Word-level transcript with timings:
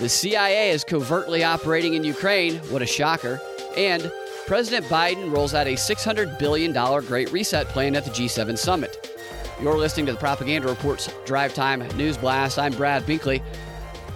The 0.00 0.08
CIA 0.08 0.70
is 0.70 0.82
covertly 0.82 1.44
operating 1.44 1.92
in 1.92 2.04
Ukraine. 2.04 2.54
What 2.70 2.80
a 2.80 2.86
shocker. 2.86 3.38
And 3.76 4.10
President 4.46 4.86
Biden 4.86 5.30
rolls 5.30 5.52
out 5.52 5.66
a 5.66 5.74
$600 5.74 6.38
billion 6.38 6.72
Great 7.04 7.30
Reset 7.30 7.66
plan 7.68 7.94
at 7.94 8.06
the 8.06 8.10
G7 8.10 8.56
summit. 8.56 9.14
You're 9.60 9.76
listening 9.76 10.06
to 10.06 10.12
the 10.12 10.18
Propaganda 10.18 10.68
Report's 10.68 11.10
Drive 11.26 11.52
Time 11.52 11.86
News 11.98 12.16
Blast. 12.16 12.58
I'm 12.58 12.72
Brad 12.72 13.02
Binkley. 13.02 13.42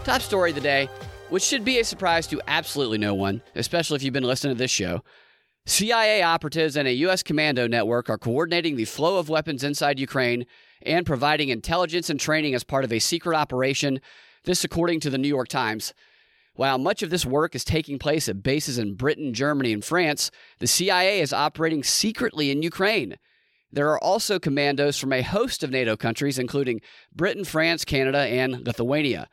Top 0.05 0.23
story 0.23 0.53
of 0.53 0.55
the 0.55 0.63
day, 0.63 0.89
which 1.29 1.43
should 1.43 1.67
be 1.67 1.79
a 1.81 1.85
surprise 1.85 2.27
to 2.29 2.41
absolutely 2.49 2.97
no 2.97 3.13
one, 3.13 3.43
especially 3.55 3.97
if 3.97 4.03
you've 4.03 4.15
been 4.15 4.25
listening 4.25 4.57
to 4.57 4.59
this 4.59 4.71
show. 4.71 5.03
CIA 5.67 6.23
operatives 6.23 6.77
and 6.77 6.89
a 6.89 6.95
U.S. 6.95 7.23
commando 7.23 7.67
network 7.67 8.09
are 8.09 8.17
coordinating 8.17 8.77
the 8.77 8.87
flow 8.87 9.19
of 9.19 9.29
weapons 9.29 9.63
inside 9.63 9.99
Ukraine 9.99 10.47
and 10.81 11.05
providing 11.05 11.51
intelligence 11.51 12.09
and 12.09 12.19
training 12.19 12.55
as 12.55 12.65
part 12.65 12.85
of 12.85 12.93
a 12.93 12.99
secret 12.99 13.37
operation. 13.37 14.01
This, 14.45 14.65
according 14.65 15.01
to 15.01 15.11
the 15.11 15.19
New 15.19 15.29
York 15.29 15.49
Times. 15.49 15.95
While 16.55 16.79
much 16.79 17.03
of 17.03 17.11
this 17.11 17.27
work 17.27 17.55
is 17.55 17.65
taking 17.65 17.99
place 17.99 18.29
at 18.29 18.43
bases 18.43 18.79
in 18.79 18.95
Britain, 18.95 19.35
Germany, 19.35 19.73
and 19.73 19.85
France, 19.85 20.31
the 20.61 20.67
CIA 20.67 21.21
is 21.21 21.33
operating 21.33 21.83
secretly 21.83 22.51
in 22.51 22.63
Ukraine. 22.63 23.17
There 23.73 23.91
are 23.91 24.03
also 24.03 24.39
commandos 24.39 24.99
from 24.99 25.13
a 25.13 25.23
host 25.23 25.65
of 25.65 25.71
NATO 25.71 25.97
countries, 25.97 26.39
including 26.39 26.81
Britain, 27.13 27.45
France, 27.45 27.85
Canada, 27.85 28.21
and 28.21 28.65
Lithuania. 28.65 29.29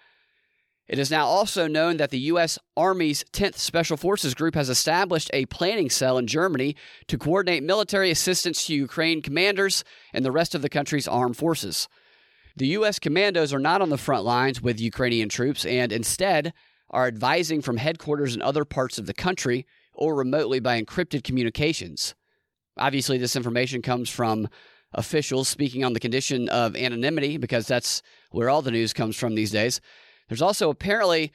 It 0.87 0.97
is 0.97 1.11
now 1.11 1.25
also 1.25 1.67
known 1.67 1.97
that 1.97 2.09
the 2.09 2.19
U.S. 2.19 2.57
Army's 2.75 3.23
10th 3.31 3.55
Special 3.55 3.97
Forces 3.97 4.33
Group 4.33 4.55
has 4.55 4.67
established 4.67 5.29
a 5.31 5.45
planning 5.45 5.89
cell 5.89 6.17
in 6.17 6.25
Germany 6.25 6.75
to 7.07 7.17
coordinate 7.17 7.63
military 7.63 8.09
assistance 8.09 8.65
to 8.65 8.73
Ukraine 8.73 9.21
commanders 9.21 9.83
and 10.11 10.25
the 10.25 10.31
rest 10.31 10.55
of 10.55 10.61
the 10.61 10.69
country's 10.69 11.07
armed 11.07 11.37
forces. 11.37 11.87
The 12.55 12.67
U.S. 12.67 12.99
commandos 12.99 13.53
are 13.53 13.59
not 13.59 13.81
on 13.81 13.89
the 13.89 13.97
front 13.97 14.25
lines 14.25 14.61
with 14.61 14.79
Ukrainian 14.79 15.29
troops 15.29 15.65
and 15.65 15.91
instead 15.91 16.53
are 16.89 17.07
advising 17.07 17.61
from 17.61 17.77
headquarters 17.77 18.35
in 18.35 18.41
other 18.41 18.65
parts 18.65 18.97
of 18.97 19.05
the 19.05 19.13
country 19.13 19.65
or 19.93 20.15
remotely 20.15 20.59
by 20.59 20.81
encrypted 20.81 21.23
communications. 21.23 22.15
Obviously, 22.77 23.17
this 23.17 23.35
information 23.35 23.81
comes 23.81 24.09
from 24.09 24.47
officials 24.93 25.47
speaking 25.47 25.85
on 25.85 25.93
the 25.93 25.99
condition 25.99 26.49
of 26.49 26.75
anonymity 26.75 27.37
because 27.37 27.67
that's 27.67 28.01
where 28.31 28.49
all 28.49 28.61
the 28.61 28.71
news 28.71 28.93
comes 28.93 29.15
from 29.15 29.35
these 29.35 29.51
days. 29.51 29.79
There's 30.27 30.41
also 30.41 30.69
apparently 30.69 31.31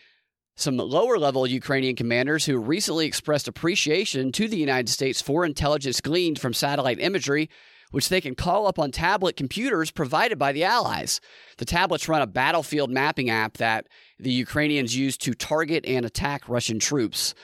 some 0.56 0.76
lower 0.78 1.19
level 1.19 1.46
Ukrainian 1.46 1.96
commanders 1.96 2.46
who 2.46 2.58
recently 2.58 3.06
expressed 3.06 3.46
appreciation 3.46 4.32
to 4.32 4.48
the 4.48 4.56
United 4.56 4.88
States 4.88 5.20
for 5.20 5.44
intelligence 5.44 6.00
gleaned 6.00 6.38
from 6.38 6.54
satellite 6.54 6.98
imagery, 6.98 7.50
which 7.90 8.08
they 8.08 8.20
can 8.20 8.34
call 8.34 8.66
up 8.66 8.78
on 8.78 8.90
tablet 8.90 9.36
computers 9.36 9.90
provided 9.90 10.38
by 10.38 10.52
the 10.52 10.64
Allies. 10.64 11.20
The 11.58 11.64
tablets 11.64 12.08
run 12.08 12.22
a 12.22 12.26
battlefield 12.26 12.90
mapping 12.90 13.30
app 13.30 13.56
that 13.58 13.86
the 14.18 14.32
Ukrainians 14.32 14.96
use 14.96 15.16
to 15.18 15.34
target 15.34 15.84
and 15.86 16.04
attack 16.04 16.48
Russian 16.48 16.78
troops. 16.78 17.34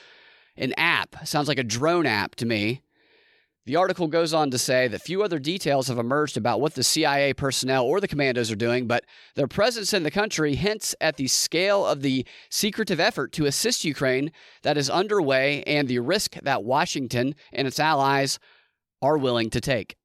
An 0.56 0.74
app 0.76 1.26
sounds 1.26 1.48
like 1.48 1.58
a 1.58 1.64
drone 1.64 2.06
app 2.06 2.34
to 2.36 2.46
me. 2.46 2.82
The 3.64 3.76
article 3.76 4.08
goes 4.08 4.34
on 4.34 4.50
to 4.50 4.58
say 4.58 4.88
that 4.88 5.02
few 5.02 5.22
other 5.22 5.38
details 5.38 5.86
have 5.86 5.98
emerged 5.98 6.36
about 6.36 6.60
what 6.60 6.74
the 6.74 6.82
CIA 6.82 7.32
personnel 7.32 7.84
or 7.84 8.00
the 8.00 8.08
commandos 8.08 8.50
are 8.50 8.56
doing, 8.56 8.88
but 8.88 9.04
their 9.36 9.46
presence 9.46 9.94
in 9.94 10.02
the 10.02 10.10
country 10.10 10.56
hints 10.56 10.96
at 11.00 11.16
the 11.16 11.28
scale 11.28 11.86
of 11.86 12.02
the 12.02 12.26
secretive 12.50 12.98
effort 12.98 13.30
to 13.34 13.46
assist 13.46 13.84
Ukraine 13.84 14.32
that 14.62 14.76
is 14.76 14.90
underway 14.90 15.62
and 15.62 15.86
the 15.86 16.00
risk 16.00 16.34
that 16.42 16.64
Washington 16.64 17.36
and 17.52 17.68
its 17.68 17.78
allies 17.78 18.40
are 19.00 19.16
willing 19.16 19.48
to 19.50 19.60
take. 19.60 19.96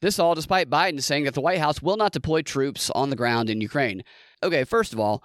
This 0.00 0.18
all 0.18 0.34
despite 0.34 0.70
Biden 0.70 1.02
saying 1.02 1.24
that 1.24 1.34
the 1.34 1.40
White 1.40 1.58
House 1.58 1.82
will 1.82 1.96
not 1.96 2.12
deploy 2.12 2.42
troops 2.42 2.90
on 2.90 3.10
the 3.10 3.16
ground 3.16 3.50
in 3.50 3.60
Ukraine. 3.60 4.04
Okay, 4.42 4.64
first 4.64 4.92
of 4.92 5.00
all, 5.00 5.24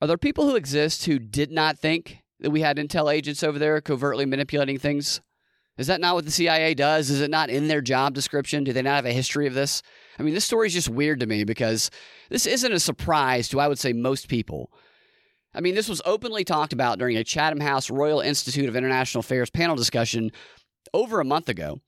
are 0.00 0.08
there 0.08 0.18
people 0.18 0.48
who 0.48 0.56
exist 0.56 1.04
who 1.04 1.18
did 1.18 1.50
not 1.50 1.78
think 1.78 2.22
that 2.40 2.50
we 2.50 2.62
had 2.62 2.78
intel 2.78 3.12
agents 3.12 3.42
over 3.42 3.58
there 3.58 3.80
covertly 3.80 4.26
manipulating 4.26 4.78
things? 4.78 5.20
Is 5.76 5.88
that 5.88 6.00
not 6.00 6.14
what 6.14 6.24
the 6.24 6.30
CIA 6.30 6.74
does? 6.74 7.10
Is 7.10 7.20
it 7.20 7.30
not 7.30 7.50
in 7.50 7.68
their 7.68 7.80
job 7.80 8.14
description? 8.14 8.64
Do 8.64 8.72
they 8.72 8.82
not 8.82 8.96
have 8.96 9.06
a 9.06 9.12
history 9.12 9.46
of 9.46 9.54
this? 9.54 9.82
I 10.18 10.22
mean, 10.22 10.34
this 10.34 10.44
story 10.44 10.68
is 10.68 10.72
just 10.72 10.88
weird 10.88 11.20
to 11.20 11.26
me 11.26 11.44
because 11.44 11.90
this 12.30 12.46
isn't 12.46 12.72
a 12.72 12.80
surprise 12.80 13.48
to, 13.48 13.60
I 13.60 13.68
would 13.68 13.78
say, 13.78 13.92
most 13.92 14.28
people. 14.28 14.70
I 15.52 15.60
mean, 15.60 15.74
this 15.74 15.88
was 15.88 16.00
openly 16.04 16.44
talked 16.44 16.72
about 16.72 16.98
during 16.98 17.16
a 17.16 17.24
Chatham 17.24 17.60
House 17.60 17.90
Royal 17.90 18.20
Institute 18.20 18.68
of 18.68 18.76
International 18.76 19.20
Affairs 19.20 19.50
panel 19.50 19.76
discussion 19.76 20.30
over 20.92 21.20
a 21.20 21.24
month 21.24 21.48
ago. 21.48 21.80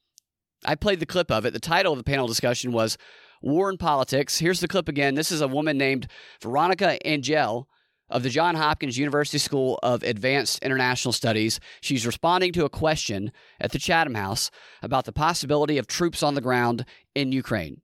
I 0.64 0.74
played 0.74 1.00
the 1.00 1.06
clip 1.06 1.30
of 1.30 1.44
it. 1.44 1.52
The 1.52 1.60
title 1.60 1.92
of 1.92 1.98
the 1.98 2.04
panel 2.04 2.26
discussion 2.26 2.72
was 2.72 2.96
War 3.42 3.68
and 3.68 3.78
Politics. 3.78 4.38
Here's 4.38 4.60
the 4.60 4.68
clip 4.68 4.88
again. 4.88 5.14
This 5.14 5.30
is 5.30 5.40
a 5.40 5.48
woman 5.48 5.78
named 5.78 6.08
Veronica 6.42 6.98
Anghel 7.04 7.66
of 8.08 8.22
the 8.22 8.30
Johns 8.30 8.58
Hopkins 8.58 8.96
University 8.96 9.38
School 9.38 9.78
of 9.82 10.02
Advanced 10.02 10.62
International 10.62 11.12
Studies. 11.12 11.60
She's 11.80 12.06
responding 12.06 12.52
to 12.52 12.64
a 12.64 12.70
question 12.70 13.32
at 13.60 13.72
the 13.72 13.78
Chatham 13.78 14.14
House 14.14 14.50
about 14.82 15.04
the 15.04 15.12
possibility 15.12 15.76
of 15.78 15.86
troops 15.86 16.22
on 16.22 16.34
the 16.34 16.40
ground 16.40 16.84
in 17.14 17.32
Ukraine. 17.32 17.82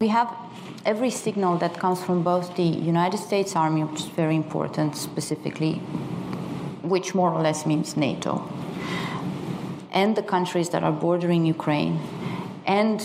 We 0.00 0.08
have 0.08 0.34
every 0.86 1.10
signal 1.10 1.58
that 1.58 1.74
comes 1.78 2.02
from 2.02 2.22
both 2.22 2.56
the 2.56 2.62
United 2.62 3.18
States 3.18 3.54
Army, 3.54 3.84
which 3.84 4.00
is 4.00 4.06
very 4.06 4.36
important 4.36 4.96
specifically, 4.96 5.74
which 6.82 7.14
more 7.14 7.30
or 7.30 7.42
less 7.42 7.66
means 7.66 7.96
NATO, 7.96 8.48
and 9.92 10.16
the 10.16 10.22
countries 10.22 10.70
that 10.70 10.82
are 10.82 10.92
bordering 10.92 11.44
Ukraine, 11.46 12.00
and 12.66 12.98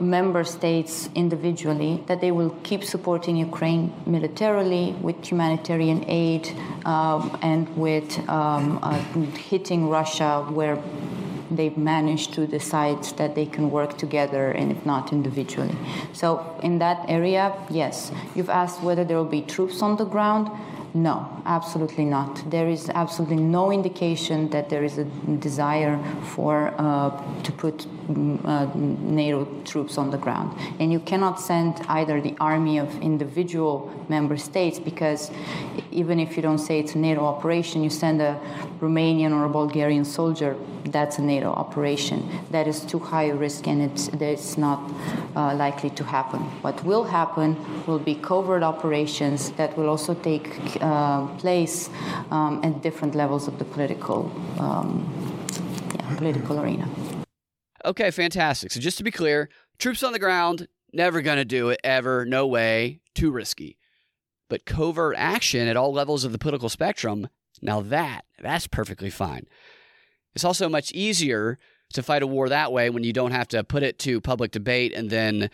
member 0.00 0.44
states 0.44 1.10
individually 1.14 2.02
that 2.06 2.20
they 2.20 2.30
will 2.30 2.50
keep 2.62 2.82
supporting 2.82 3.36
Ukraine 3.36 3.92
militarily 4.06 4.96
with 5.00 5.16
humanitarian 5.24 6.04
aid 6.08 6.48
um, 6.84 7.38
and 7.42 7.68
with 7.76 8.18
um, 8.28 8.78
uh, 8.82 8.92
hitting 9.50 9.88
Russia 9.88 10.46
where 10.50 10.82
they've 11.50 11.76
managed 11.76 12.32
to 12.34 12.46
decide 12.46 13.02
that 13.18 13.34
they 13.34 13.46
can 13.46 13.70
work 13.70 13.98
together 13.98 14.50
and 14.52 14.72
if 14.72 14.86
not 14.86 15.12
individually. 15.12 15.76
So, 16.12 16.58
in 16.62 16.78
that 16.78 17.04
area, 17.08 17.54
yes. 17.68 18.10
You've 18.34 18.50
asked 18.50 18.82
whether 18.82 19.04
there 19.04 19.16
will 19.16 19.24
be 19.24 19.42
troops 19.42 19.82
on 19.82 19.96
the 19.96 20.04
ground. 20.04 20.50
No, 20.94 21.26
absolutely 21.46 22.04
not. 22.04 22.50
There 22.50 22.68
is 22.68 22.90
absolutely 22.90 23.36
no 23.36 23.72
indication 23.72 24.50
that 24.50 24.68
there 24.68 24.84
is 24.84 24.98
a 24.98 25.04
desire 25.04 25.98
for 26.34 26.74
uh, 26.76 27.42
to 27.44 27.52
put 27.52 27.86
mm, 28.08 28.38
uh, 28.44 28.68
NATO 28.76 29.48
troops 29.64 29.96
on 29.96 30.10
the 30.10 30.18
ground. 30.18 30.54
And 30.78 30.92
you 30.92 31.00
cannot 31.00 31.40
send 31.40 31.80
either 31.88 32.20
the 32.20 32.36
army 32.38 32.76
of 32.76 33.00
individual 33.00 33.90
member 34.10 34.36
states 34.36 34.78
because 34.78 35.30
even 35.90 36.20
if 36.20 36.36
you 36.36 36.42
don't 36.42 36.58
say 36.58 36.78
it's 36.80 36.94
a 36.94 36.98
NATO 36.98 37.24
operation, 37.24 37.82
you 37.82 37.90
send 37.90 38.20
a 38.20 38.38
Romanian 38.80 39.32
or 39.32 39.44
a 39.44 39.48
Bulgarian 39.48 40.04
soldier, 40.04 40.56
that's 40.84 41.18
a 41.18 41.22
NATO 41.22 41.50
operation. 41.52 42.28
That 42.50 42.66
is 42.66 42.80
too 42.80 42.98
high 42.98 43.24
a 43.24 43.34
risk 43.34 43.66
and 43.66 43.80
it's, 43.82 44.58
not 44.58 44.90
uh, 45.34 45.54
likely 45.54 45.90
to 45.90 46.04
happen. 46.04 46.40
What 46.60 46.84
will 46.84 47.04
happen 47.04 47.56
will 47.86 47.98
be 47.98 48.14
covert 48.14 48.62
operations 48.62 49.50
that 49.52 49.76
will 49.78 49.88
also 49.88 50.14
take 50.14 50.81
uh, 50.82 51.26
place 51.38 51.88
um, 52.30 52.60
at 52.62 52.82
different 52.82 53.14
levels 53.14 53.48
of 53.48 53.58
the 53.58 53.64
political, 53.64 54.30
um, 54.58 55.08
yeah, 55.94 56.16
political 56.16 56.60
arena. 56.60 56.88
Okay, 57.84 58.10
fantastic. 58.10 58.72
So 58.72 58.80
just 58.80 58.98
to 58.98 59.04
be 59.04 59.10
clear, 59.10 59.48
troops 59.78 60.02
on 60.02 60.12
the 60.12 60.18
ground, 60.18 60.68
never 60.92 61.22
going 61.22 61.38
to 61.38 61.44
do 61.44 61.70
it 61.70 61.80
ever. 61.82 62.24
No 62.24 62.46
way. 62.46 63.00
Too 63.14 63.30
risky. 63.30 63.78
But 64.48 64.66
covert 64.66 65.16
action 65.16 65.68
at 65.68 65.76
all 65.76 65.92
levels 65.92 66.24
of 66.24 66.32
the 66.32 66.38
political 66.38 66.68
spectrum, 66.68 67.28
now 67.60 67.80
that, 67.80 68.24
that's 68.40 68.66
perfectly 68.66 69.10
fine. 69.10 69.46
It's 70.34 70.44
also 70.44 70.68
much 70.68 70.92
easier 70.92 71.58
to 71.92 72.02
fight 72.02 72.22
a 72.22 72.26
war 72.26 72.48
that 72.48 72.72
way 72.72 72.88
when 72.88 73.04
you 73.04 73.12
don't 73.12 73.32
have 73.32 73.48
to 73.48 73.62
put 73.64 73.82
it 73.82 73.98
to 74.00 74.20
public 74.20 74.50
debate 74.50 74.92
and 74.94 75.10
then 75.10 75.50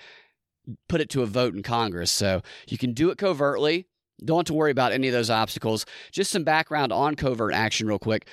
put 0.89 1.01
it 1.01 1.11
to 1.11 1.23
a 1.23 1.27
vote 1.27 1.55
in 1.55 1.63
Congress. 1.63 2.11
So 2.11 2.43
you 2.69 2.79
can 2.79 2.93
do 2.93 3.11
it 3.11 3.19
covertly. 3.19 3.88
Don't 4.25 4.39
have 4.39 4.47
to 4.47 4.55
worry 4.55 4.71
about 4.71 4.93
any 4.93 5.09
of 5.09 5.13
those 5.13 5.31
obstacles. 5.31 5.87
Just 6.13 6.31
some 6.31 6.45
background 6.45 6.93
on 6.93 7.15
covert 7.15 7.55
action, 7.55 7.87
real 7.87 7.99
quick. 7.99 8.27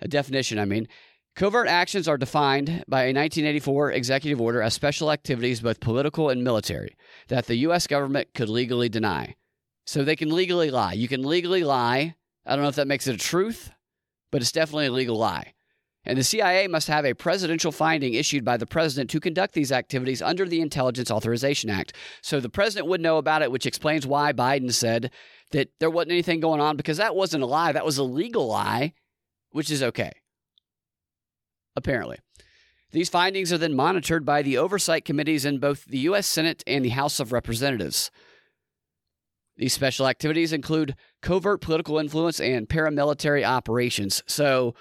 A 0.00 0.08
definition, 0.08 0.58
I 0.58 0.64
mean. 0.64 0.88
Covert 1.34 1.68
actions 1.68 2.08
are 2.08 2.16
defined 2.16 2.84
by 2.88 3.02
a 3.02 3.12
1984 3.12 3.92
executive 3.92 4.40
order 4.40 4.62
as 4.62 4.72
special 4.72 5.12
activities, 5.12 5.60
both 5.60 5.80
political 5.80 6.30
and 6.30 6.42
military, 6.42 6.96
that 7.28 7.46
the 7.46 7.56
U.S. 7.56 7.86
government 7.86 8.28
could 8.34 8.48
legally 8.48 8.88
deny. 8.88 9.36
So 9.86 10.02
they 10.02 10.16
can 10.16 10.34
legally 10.34 10.70
lie. 10.70 10.94
You 10.94 11.08
can 11.08 11.22
legally 11.22 11.62
lie. 11.62 12.14
I 12.46 12.54
don't 12.54 12.62
know 12.62 12.68
if 12.68 12.76
that 12.76 12.88
makes 12.88 13.06
it 13.06 13.14
a 13.14 13.18
truth, 13.18 13.70
but 14.32 14.40
it's 14.40 14.52
definitely 14.52 14.86
a 14.86 14.92
legal 14.92 15.18
lie. 15.18 15.52
And 16.06 16.16
the 16.16 16.24
CIA 16.24 16.68
must 16.68 16.86
have 16.86 17.04
a 17.04 17.14
presidential 17.14 17.72
finding 17.72 18.14
issued 18.14 18.44
by 18.44 18.56
the 18.56 18.66
president 18.66 19.10
to 19.10 19.20
conduct 19.20 19.54
these 19.54 19.72
activities 19.72 20.22
under 20.22 20.46
the 20.46 20.60
Intelligence 20.60 21.10
Authorization 21.10 21.68
Act. 21.68 21.94
So 22.22 22.38
the 22.38 22.48
president 22.48 22.88
would 22.88 23.00
know 23.00 23.18
about 23.18 23.42
it, 23.42 23.50
which 23.50 23.66
explains 23.66 24.06
why 24.06 24.32
Biden 24.32 24.72
said 24.72 25.10
that 25.50 25.70
there 25.80 25.90
wasn't 25.90 26.12
anything 26.12 26.38
going 26.38 26.60
on 26.60 26.76
because 26.76 26.98
that 26.98 27.16
wasn't 27.16 27.42
a 27.42 27.46
lie. 27.46 27.72
That 27.72 27.84
was 27.84 27.98
a 27.98 28.04
legal 28.04 28.46
lie, 28.46 28.92
which 29.50 29.70
is 29.70 29.82
okay. 29.82 30.12
Apparently. 31.74 32.18
These 32.92 33.08
findings 33.08 33.52
are 33.52 33.58
then 33.58 33.74
monitored 33.74 34.24
by 34.24 34.42
the 34.42 34.56
oversight 34.58 35.04
committees 35.04 35.44
in 35.44 35.58
both 35.58 35.86
the 35.86 35.98
U.S. 35.98 36.26
Senate 36.26 36.62
and 36.68 36.84
the 36.84 36.90
House 36.90 37.18
of 37.18 37.32
Representatives. 37.32 38.12
These 39.56 39.72
special 39.72 40.06
activities 40.06 40.52
include 40.52 40.94
covert 41.20 41.60
political 41.60 41.98
influence 41.98 42.38
and 42.40 42.68
paramilitary 42.68 43.44
operations. 43.44 44.22
So, 44.26 44.74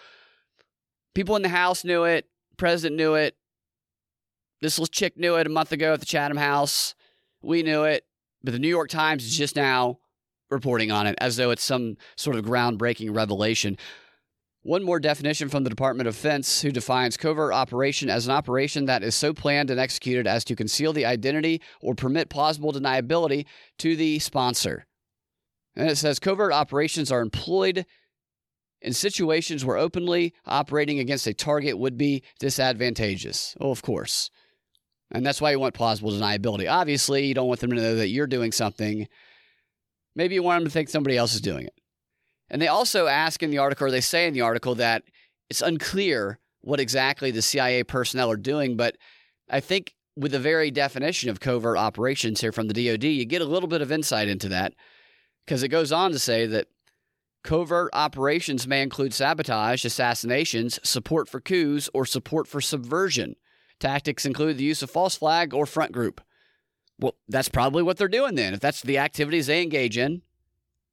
people 1.15 1.35
in 1.35 1.41
the 1.41 1.49
House 1.49 1.83
knew 1.83 2.03
it, 2.03 2.27
President 2.57 2.95
knew 2.95 3.15
it, 3.15 3.35
this 4.61 4.77
little 4.77 4.91
chick 4.91 5.17
knew 5.17 5.35
it 5.35 5.47
a 5.47 5.49
month 5.49 5.71
ago 5.71 5.93
at 5.93 5.99
the 5.99 6.05
Chatham 6.05 6.37
House. 6.37 6.95
We 7.41 7.63
knew 7.63 7.83
it, 7.83 8.05
but 8.43 8.53
the 8.53 8.59
New 8.59 8.69
York 8.69 8.89
Times 8.89 9.25
is 9.25 9.35
just 9.35 9.55
now 9.55 9.99
reporting 10.49 10.91
on 10.91 11.07
it 11.07 11.15
as 11.19 11.37
though 11.37 11.51
it's 11.51 11.63
some 11.63 11.97
sort 12.15 12.35
of 12.35 12.45
groundbreaking 12.45 13.15
revelation. 13.15 13.77
One 14.63 14.83
more 14.83 14.99
definition 14.99 15.49
from 15.49 15.63
the 15.63 15.69
Department 15.69 16.07
of 16.07 16.15
Defense, 16.15 16.61
who 16.61 16.71
defines 16.71 17.17
covert 17.17 17.53
operation 17.53 18.09
as 18.09 18.25
an 18.25 18.33
operation 18.33 18.85
that 18.85 19.03
is 19.03 19.13
so 19.13 19.33
planned 19.33 19.69
and 19.69 19.79
executed 19.79 20.25
as 20.25 20.43
to 20.45 20.55
conceal 20.55 20.91
the 20.91 21.05
identity 21.05 21.61
or 21.81 21.93
permit 21.93 22.29
plausible 22.29 22.73
deniability 22.73 23.45
to 23.77 23.95
the 23.95 24.17
sponsor. 24.17 24.87
And 25.75 25.89
it 25.89 25.97
says 25.97 26.19
covert 26.19 26.51
operations 26.51 27.11
are 27.11 27.21
employed 27.21 27.85
in 28.85 28.93
situations 28.93 29.65
where 29.65 29.77
openly 29.77 30.31
operating 30.45 30.99
against 30.99 31.25
a 31.25 31.33
target 31.33 31.79
would 31.79 31.97
be 31.97 32.21
disadvantageous. 32.39 33.57
Oh, 33.59 33.71
of 33.71 33.81
course. 33.81 34.29
And 35.09 35.25
that's 35.25 35.41
why 35.41 35.49
you 35.49 35.59
want 35.59 35.73
plausible 35.73 36.11
deniability. 36.11 36.71
Obviously, 36.71 37.25
you 37.25 37.33
don't 37.33 37.47
want 37.47 37.61
them 37.61 37.71
to 37.71 37.81
know 37.81 37.95
that 37.95 38.09
you're 38.09 38.27
doing 38.27 38.51
something. 38.51 39.07
Maybe 40.15 40.35
you 40.35 40.43
want 40.43 40.61
them 40.61 40.67
to 40.67 40.71
think 40.71 40.89
somebody 40.89 41.17
else 41.17 41.33
is 41.33 41.41
doing 41.41 41.65
it. 41.65 41.73
And 42.51 42.61
they 42.61 42.67
also 42.67 43.07
ask 43.07 43.41
in 43.41 43.49
the 43.49 43.57
article, 43.57 43.87
or 43.87 43.91
they 43.91 44.01
say 44.01 44.27
in 44.27 44.35
the 44.35 44.41
article, 44.41 44.75
that 44.75 45.01
it's 45.49 45.63
unclear 45.63 46.39
what 46.61 46.79
exactly 46.79 47.31
the 47.31 47.41
CIA 47.41 47.83
personnel 47.83 48.29
are 48.29 48.37
doing. 48.37 48.77
But 48.77 48.97
I 49.49 49.61
think 49.61 49.95
with 50.15 50.31
the 50.31 50.39
very 50.39 50.69
definition 50.69 51.31
of 51.31 51.39
covert 51.39 51.79
operations 51.79 52.39
here 52.39 52.51
from 52.51 52.67
the 52.67 52.73
DoD, 52.73 53.05
you 53.05 53.25
get 53.25 53.41
a 53.41 53.45
little 53.45 53.67
bit 53.67 53.81
of 53.81 53.91
insight 53.91 54.27
into 54.27 54.49
that 54.49 54.75
because 55.43 55.63
it 55.63 55.69
goes 55.69 55.91
on 55.91 56.11
to 56.11 56.19
say 56.19 56.45
that 56.45 56.67
covert 57.45 57.91
operations 57.93 58.67
may 58.67 58.81
include 58.81 59.13
sabotage, 59.13 59.85
assassinations, 59.85 60.79
support 60.83 61.29
for 61.29 61.39
coups, 61.39 61.89
or 61.93 62.05
support 62.05 62.47
for 62.47 62.59
subversion. 62.59 63.35
Tactics 63.79 64.25
include 64.25 64.57
the 64.57 64.63
use 64.63 64.81
of 64.81 64.89
false 64.89 65.15
flag 65.15 65.53
or 65.53 65.67
front 65.67 65.91
group. 65.91 66.21
Well, 66.99 67.13
that's 67.29 67.49
probably 67.49 67.83
what 67.83 67.97
they're 67.97 68.07
doing 68.07 68.33
then. 68.33 68.55
If 68.55 68.61
that's 68.61 68.81
the 68.81 68.97
activities 68.97 69.45
they 69.45 69.61
engage 69.61 69.95
in, 69.95 70.23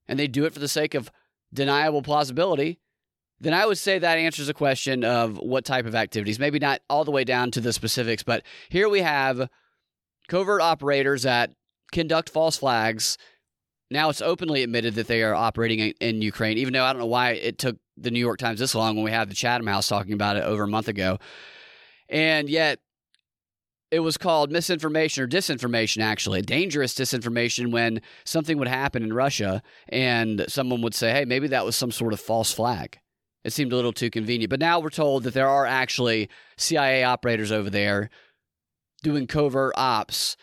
and 0.06 0.18
they 0.18 0.28
do 0.28 0.44
it 0.44 0.52
for 0.52 0.58
the 0.58 0.68
sake 0.68 0.94
of 0.94 1.10
deniable 1.54 2.02
plausibility, 2.02 2.78
then 3.40 3.54
I 3.54 3.64
would 3.64 3.78
say 3.78 3.98
that 3.98 4.18
answers 4.18 4.48
the 4.48 4.54
question 4.54 5.04
of 5.04 5.38
what 5.38 5.64
type 5.64 5.86
of 5.86 5.94
activities. 5.94 6.38
Maybe 6.38 6.58
not 6.58 6.82
all 6.90 7.04
the 7.04 7.10
way 7.10 7.24
down 7.24 7.50
to 7.52 7.60
the 7.60 7.72
specifics, 7.72 8.22
but 8.22 8.42
here 8.68 8.90
we 8.90 9.00
have 9.00 9.48
covert 10.28 10.60
operators 10.60 11.22
that 11.22 11.54
conduct 11.92 12.28
false 12.28 12.58
flags. 12.58 13.16
Now 13.92 14.08
it's 14.08 14.22
openly 14.22 14.62
admitted 14.62 14.94
that 14.94 15.06
they 15.06 15.22
are 15.22 15.34
operating 15.34 15.80
in 16.00 16.22
Ukraine, 16.22 16.58
even 16.58 16.72
though 16.72 16.84
I 16.84 16.92
don't 16.92 17.00
know 17.00 17.06
why 17.06 17.32
it 17.32 17.58
took 17.58 17.76
the 17.96 18.10
New 18.10 18.20
York 18.20 18.38
Times 18.38 18.58
this 18.58 18.74
long 18.74 18.96
when 18.96 19.04
we 19.04 19.10
had 19.10 19.30
the 19.30 19.34
Chatham 19.34 19.66
House 19.66 19.88
talking 19.88 20.12
about 20.12 20.36
it 20.36 20.44
over 20.44 20.64
a 20.64 20.68
month 20.68 20.88
ago. 20.88 21.18
And 22.08 22.48
yet, 22.48 22.80
it 23.90 24.00
was 24.00 24.16
called 24.16 24.50
misinformation 24.50 25.22
or 25.22 25.28
disinformation, 25.28 26.02
actually, 26.02 26.40
dangerous 26.40 26.94
disinformation 26.94 27.70
when 27.70 28.00
something 28.24 28.56
would 28.58 28.68
happen 28.68 29.02
in 29.02 29.12
Russia 29.12 29.62
and 29.90 30.46
someone 30.48 30.80
would 30.80 30.94
say, 30.94 31.12
hey, 31.12 31.26
maybe 31.26 31.46
that 31.48 31.66
was 31.66 31.76
some 31.76 31.90
sort 31.90 32.14
of 32.14 32.20
false 32.20 32.52
flag. 32.52 32.98
It 33.44 33.52
seemed 33.52 33.72
a 33.72 33.76
little 33.76 33.92
too 33.92 34.08
convenient. 34.08 34.48
But 34.48 34.60
now 34.60 34.80
we're 34.80 34.88
told 34.88 35.24
that 35.24 35.34
there 35.34 35.48
are 35.48 35.66
actually 35.66 36.30
CIA 36.56 37.04
operators 37.04 37.52
over 37.52 37.68
there 37.68 38.08
doing 39.02 39.26
covert 39.26 39.74
ops. 39.76 40.36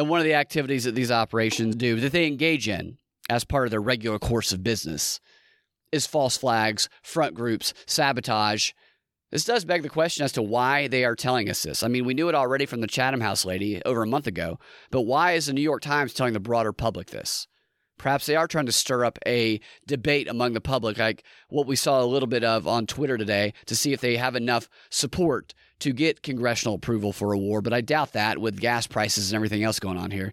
And 0.00 0.08
one 0.08 0.18
of 0.18 0.24
the 0.24 0.32
activities 0.32 0.84
that 0.84 0.94
these 0.94 1.10
operations 1.10 1.76
do, 1.76 2.00
that 2.00 2.12
they 2.12 2.26
engage 2.26 2.70
in 2.70 2.96
as 3.28 3.44
part 3.44 3.66
of 3.66 3.70
their 3.70 3.82
regular 3.82 4.18
course 4.18 4.50
of 4.50 4.62
business, 4.62 5.20
is 5.92 6.06
false 6.06 6.38
flags, 6.38 6.88
front 7.02 7.34
groups, 7.34 7.74
sabotage, 7.84 8.72
this 9.30 9.44
does 9.44 9.66
beg 9.66 9.82
the 9.82 9.90
question 9.90 10.24
as 10.24 10.32
to 10.32 10.42
why 10.42 10.88
they 10.88 11.04
are 11.04 11.14
telling 11.14 11.50
us 11.50 11.62
this. 11.62 11.82
I 11.82 11.88
mean, 11.88 12.06
we 12.06 12.14
knew 12.14 12.30
it 12.30 12.34
already 12.34 12.64
from 12.64 12.80
the 12.80 12.86
Chatham 12.86 13.20
House 13.20 13.44
lady 13.44 13.82
over 13.84 14.02
a 14.02 14.06
month 14.06 14.26
ago, 14.26 14.58
but 14.90 15.02
why 15.02 15.32
is 15.32 15.44
the 15.44 15.52
New 15.52 15.60
York 15.60 15.82
Times 15.82 16.14
telling 16.14 16.32
the 16.32 16.40
broader 16.40 16.72
public 16.72 17.08
this? 17.08 17.46
Perhaps 17.98 18.24
they 18.24 18.36
are 18.36 18.48
trying 18.48 18.64
to 18.64 18.72
stir 18.72 19.04
up 19.04 19.18
a 19.26 19.60
debate 19.86 20.28
among 20.28 20.54
the 20.54 20.62
public, 20.62 20.96
like 20.96 21.24
what 21.50 21.66
we 21.66 21.76
saw 21.76 22.02
a 22.02 22.06
little 22.08 22.26
bit 22.26 22.42
of 22.42 22.66
on 22.66 22.86
Twitter 22.86 23.18
today, 23.18 23.52
to 23.66 23.76
see 23.76 23.92
if 23.92 24.00
they 24.00 24.16
have 24.16 24.34
enough 24.34 24.66
support 24.88 25.52
to 25.80 25.92
get 25.92 26.22
congressional 26.22 26.74
approval 26.74 27.12
for 27.12 27.32
a 27.32 27.38
war. 27.38 27.60
But 27.62 27.72
I 27.72 27.80
doubt 27.80 28.12
that 28.12 28.38
with 28.38 28.60
gas 28.60 28.86
prices 28.86 29.30
and 29.30 29.36
everything 29.36 29.62
else 29.62 29.80
going 29.80 29.98
on 29.98 30.10
here. 30.10 30.32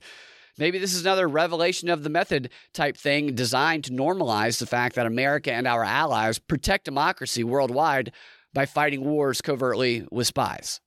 Maybe 0.58 0.80
this 0.80 0.94
is 0.94 1.02
another 1.02 1.28
revelation 1.28 1.90
of 1.90 2.04
the 2.04 2.10
method 2.10 2.50
type 2.74 2.98
thing 2.98 3.36
designed 3.36 3.84
to 3.86 3.92
normalize 3.92 4.60
the 4.60 4.66
fact 4.66 4.96
that 4.96 5.06
America 5.06 5.54
and 5.54 5.68
our 5.68 5.84
allies 5.84 6.40
protect 6.40 6.86
democracy 6.86 7.44
worldwide 7.44 8.12
by 8.54 8.66
fighting 8.66 9.04
wars 9.04 9.42
covertly 9.42 10.08
with 10.12 10.26
spies. 10.26 10.82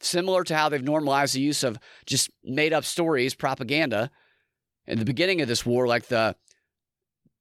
Similar 0.00 0.44
to 0.44 0.56
how 0.56 0.68
they've 0.68 0.82
normalized 0.82 1.34
the 1.34 1.40
use 1.40 1.62
of 1.62 1.78
just 2.04 2.30
made 2.44 2.72
up 2.72 2.84
stories, 2.84 3.34
propaganda, 3.34 4.10
in 4.86 4.98
the 4.98 5.04
beginning 5.04 5.40
of 5.40 5.48
this 5.48 5.64
war, 5.64 5.86
like 5.86 6.06
the 6.06 6.36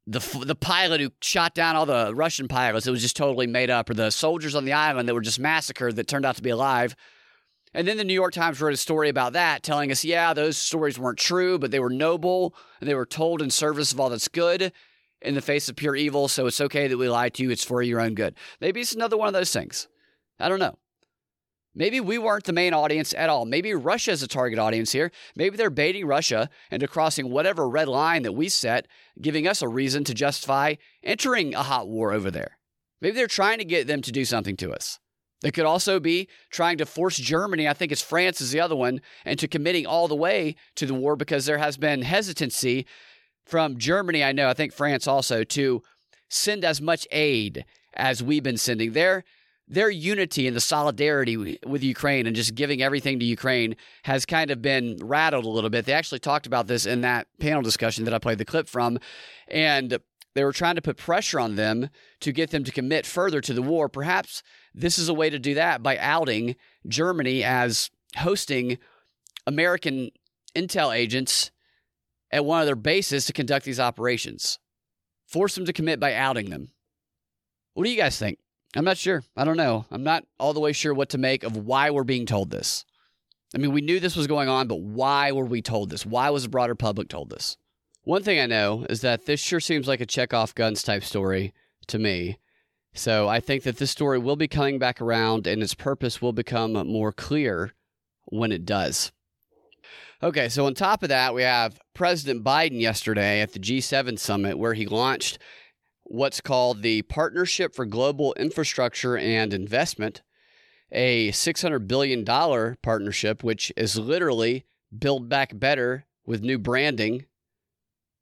the 0.10 0.44
the 0.44 0.56
pilot 0.56 1.00
who 1.00 1.12
shot 1.22 1.54
down 1.54 1.76
all 1.76 1.86
the 1.86 2.14
Russian 2.16 2.48
pilots, 2.48 2.88
it 2.88 2.92
was 2.92 3.02
just 3.02 3.16
totally 3.16 3.48
made 3.48 3.70
up, 3.70 3.90
or 3.90 3.94
the 3.94 4.10
soldiers 4.10 4.56
on 4.56 4.66
the 4.66 4.74
island 4.74 5.08
that 5.08 5.14
were 5.14 5.22
just 5.22 5.40
massacred 5.40 5.96
that 5.96 6.08
turned 6.08 6.26
out 6.26 6.36
to 6.38 6.42
be 6.42 6.50
alive. 6.50 6.96
And 7.76 7.88
then 7.88 7.98
the 7.98 8.04
New 8.04 8.16
York 8.16 8.34
Times 8.34 8.60
wrote 8.60 8.74
a 8.74 8.78
story 8.78 9.10
about 9.10 9.34
that, 9.34 9.62
telling 9.62 9.92
us, 9.92 10.04
yeah, 10.04 10.34
those 10.34 10.58
stories 10.58 10.98
weren't 10.98 11.20
true, 11.20 11.60
but 11.60 11.70
they 11.70 11.80
were 11.80 11.92
noble 11.92 12.56
and 12.80 12.90
they 12.90 12.96
were 12.96 13.06
told 13.06 13.44
in 13.44 13.52
service 13.52 13.92
of 13.92 14.00
all 14.00 14.10
that's 14.10 14.28
good 14.28 14.74
in 15.22 15.36
the 15.36 15.42
face 15.42 15.70
of 15.70 15.76
pure 15.76 15.96
evil, 15.96 16.28
so 16.28 16.48
it's 16.48 16.62
okay 16.62 16.88
that 16.88 16.98
we 16.98 17.08
lie 17.08 17.30
to 17.30 17.44
you. 17.44 17.52
It's 17.52 17.64
for 17.64 17.84
your 17.84 18.00
own 18.00 18.16
good. 18.16 18.34
Maybe 18.60 18.82
it's 18.82 18.94
another 18.94 19.18
one 19.18 19.28
of 19.28 19.34
those 19.34 19.54
things. 19.54 19.88
I 20.40 20.50
don't 20.50 20.60
know. 20.60 20.80
Maybe 21.80 22.02
we 22.02 22.18
weren't 22.18 22.44
the 22.44 22.52
main 22.52 22.74
audience 22.74 23.14
at 23.14 23.30
all. 23.30 23.46
Maybe 23.46 23.74
Russia 23.74 24.12
is 24.12 24.22
a 24.22 24.28
target 24.28 24.60
audience 24.60 24.92
here. 24.92 25.14
Maybe 25.38 25.56
they're 25.56 25.70
baiting 25.70 26.06
Russia 26.06 26.50
into 26.70 26.90
crossing 26.90 27.30
whatever 27.32 27.70
red 27.70 27.88
line 27.88 28.24
that 28.24 28.34
we 28.34 28.50
set, 28.50 28.86
giving 29.22 29.48
us 29.48 29.62
a 29.62 29.68
reason 29.70 30.04
to 30.04 30.14
justify 30.14 30.76
entering 31.04 31.56
a 31.56 31.64
hot 31.64 31.88
war 31.88 32.12
over 32.12 32.30
there. 32.30 32.58
Maybe 33.00 33.16
they're 33.16 33.28
trying 33.28 33.60
to 33.60 33.66
get 33.66 33.88
them 33.88 34.02
to 34.02 34.12
do 34.12 34.26
something 34.26 34.58
to 34.58 34.74
us. 34.74 35.00
They 35.42 35.52
could 35.52 35.64
also 35.64 36.02
be 36.02 36.28
trying 36.52 36.78
to 36.80 36.86
force 36.86 37.16
Germany, 37.16 37.66
I 37.66 37.74
think 37.74 37.94
it's 37.94 38.02
France 38.02 38.42
is 38.42 38.52
the 38.52 38.60
other 38.60 38.76
one, 38.76 39.00
into 39.26 39.48
committing 39.48 39.86
all 39.86 40.10
the 40.10 40.16
way 40.16 40.58
to 40.76 40.86
the 40.86 40.94
war 40.94 41.16
because 41.16 41.46
there 41.46 41.60
has 41.60 41.78
been 41.78 42.02
hesitancy 42.02 42.86
from 43.46 43.78
Germany, 43.78 44.22
I 44.22 44.34
know, 44.34 44.50
I 44.50 44.54
think 44.54 44.74
France 44.74 45.08
also, 45.08 45.46
to 45.46 45.82
send 46.30 46.66
as 46.66 46.82
much 46.82 47.08
aid 47.10 47.64
as 47.94 48.22
we've 48.22 48.44
been 48.44 48.58
sending. 48.58 48.92
Their 48.92 49.24
their 49.70 49.90
unity 49.90 50.48
and 50.48 50.56
the 50.56 50.62
solidarity 50.62 51.38
with 51.38 51.84
Ukraine 51.84 52.26
and 52.26 52.36
just 52.36 52.56
giving 52.56 52.82
everything 52.82 53.20
to 53.20 53.26
Ukraine 53.26 53.76
has 54.04 54.26
kind 54.26 54.50
of 54.50 54.64
been 54.64 54.98
rattled 55.00 55.46
a 55.46 55.50
little 55.50 55.70
bit. 55.70 55.86
They 55.86 55.94
actually 55.94 56.20
talked 56.20 56.48
about 56.48 56.66
this 56.66 56.88
in 56.88 57.02
that 57.02 57.28
panel 57.40 57.62
discussion 57.62 58.04
that 58.06 58.14
I 58.14 58.18
played 58.18 58.40
the 58.40 58.46
clip 58.46 58.68
from, 58.68 58.98
and 59.48 60.00
they 60.34 60.44
were 60.44 60.54
trying 60.54 60.76
to 60.76 60.82
put 60.82 60.98
pressure 60.98 61.40
on 61.40 61.56
them 61.56 61.90
to 62.22 62.32
get 62.32 62.50
them 62.50 62.64
to 62.64 62.72
commit 62.72 63.06
further 63.06 63.42
to 63.42 63.54
the 63.54 63.62
war. 63.62 63.90
Perhaps 63.90 64.42
this 64.74 64.98
is 64.98 65.08
a 65.08 65.14
way 65.14 65.30
to 65.30 65.38
do 65.38 65.54
that 65.54 65.84
by 65.84 65.98
outing 66.00 66.56
Germany 66.88 67.44
as 67.44 67.92
hosting 68.18 68.80
American 69.46 70.10
intel 70.56 70.96
agents 70.96 71.52
at 72.32 72.44
one 72.44 72.60
of 72.60 72.66
their 72.66 72.76
bases 72.76 73.26
to 73.26 73.34
conduct 73.34 73.66
these 73.66 73.80
operations. 73.80 74.58
Force 75.28 75.54
them 75.54 75.66
to 75.66 75.74
commit 75.74 76.00
by 76.00 76.16
outing 76.16 76.50
them. 76.50 76.70
What 77.76 77.84
do 77.84 77.92
you 77.92 77.98
guys 77.98 78.18
think? 78.18 78.40
I'm 78.76 78.86
not 78.86 78.98
sure. 78.98 79.24
I 79.36 79.46
don't 79.46 79.58
know. 79.58 79.86
I'm 79.90 80.04
not 80.04 80.26
all 80.40 80.54
the 80.54 80.60
way 80.60 80.74
sure 80.74 80.94
what 80.94 81.10
to 81.10 81.18
make 81.18 81.44
of 81.44 81.58
why 81.58 81.90
we're 81.90 82.04
being 82.04 82.26
told 82.26 82.52
this. 82.52 82.86
I 83.54 83.58
mean, 83.58 83.72
we 83.72 83.82
knew 83.82 84.00
this 84.00 84.16
was 84.16 84.28
going 84.28 84.48
on, 84.48 84.68
but 84.68 84.82
why 84.82 85.32
were 85.32 85.46
we 85.46 85.62
told 85.62 85.90
this? 85.90 86.06
Why 86.06 86.30
was 86.30 86.44
the 86.44 86.50
broader 86.50 86.76
public 86.76 87.10
told 87.10 87.32
this? 87.32 87.58
One 88.04 88.22
thing 88.22 88.40
I 88.40 88.46
know 88.46 88.86
is 88.90 89.02
that 89.02 89.26
this 89.26 89.40
sure 89.40 89.60
seems 89.60 89.88
like 89.88 90.02
a 90.02 90.06
Chekhov's 90.06 90.54
gun 90.54 90.76
type 90.76 91.04
story 91.04 91.54
to 91.88 91.98
me. 91.98 92.38
So 92.94 93.28
I 93.28 93.40
think 93.40 93.64
that 93.64 93.78
this 93.78 93.92
story 93.92 94.20
will 94.20 94.36
be 94.36 94.48
coming 94.48 94.78
back 94.78 95.02
around 95.02 95.48
and 95.48 95.64
its 95.64 95.74
purpose 95.74 96.22
will 96.22 96.34
become 96.34 96.74
more 96.74 97.12
clear 97.12 97.74
when 98.26 98.52
it 98.52 98.66
does. 98.66 99.12
Okay, 100.22 100.50
so 100.50 100.66
on 100.66 100.74
top 100.74 101.02
of 101.02 101.10
that, 101.10 101.34
we 101.34 101.44
have 101.44 101.80
President 101.94 102.44
Biden 102.44 102.80
yesterday 102.80 103.42
at 103.42 103.54
the 103.54 103.60
G7 103.60 104.20
summit 104.20 104.58
where 104.58 104.74
he 104.74 104.86
launched 104.86 105.40
what's 106.10 106.42
called 106.42 106.82
the 106.82 107.04
Partnership 107.04 107.74
for 107.74 107.86
Global 107.86 108.34
Infrastructure 108.34 109.18
and 109.18 109.54
Investment, 109.54 110.22
a 110.92 111.30
$600 111.30 111.88
billion 111.88 112.26
partnership, 112.82 113.44
which 113.44 113.72
is 113.78 113.98
literally 113.98 114.66
Build 114.98 115.30
Back 115.30 115.58
Better 115.58 116.06
with 116.26 116.42
new 116.42 116.58
branding. 116.58 117.26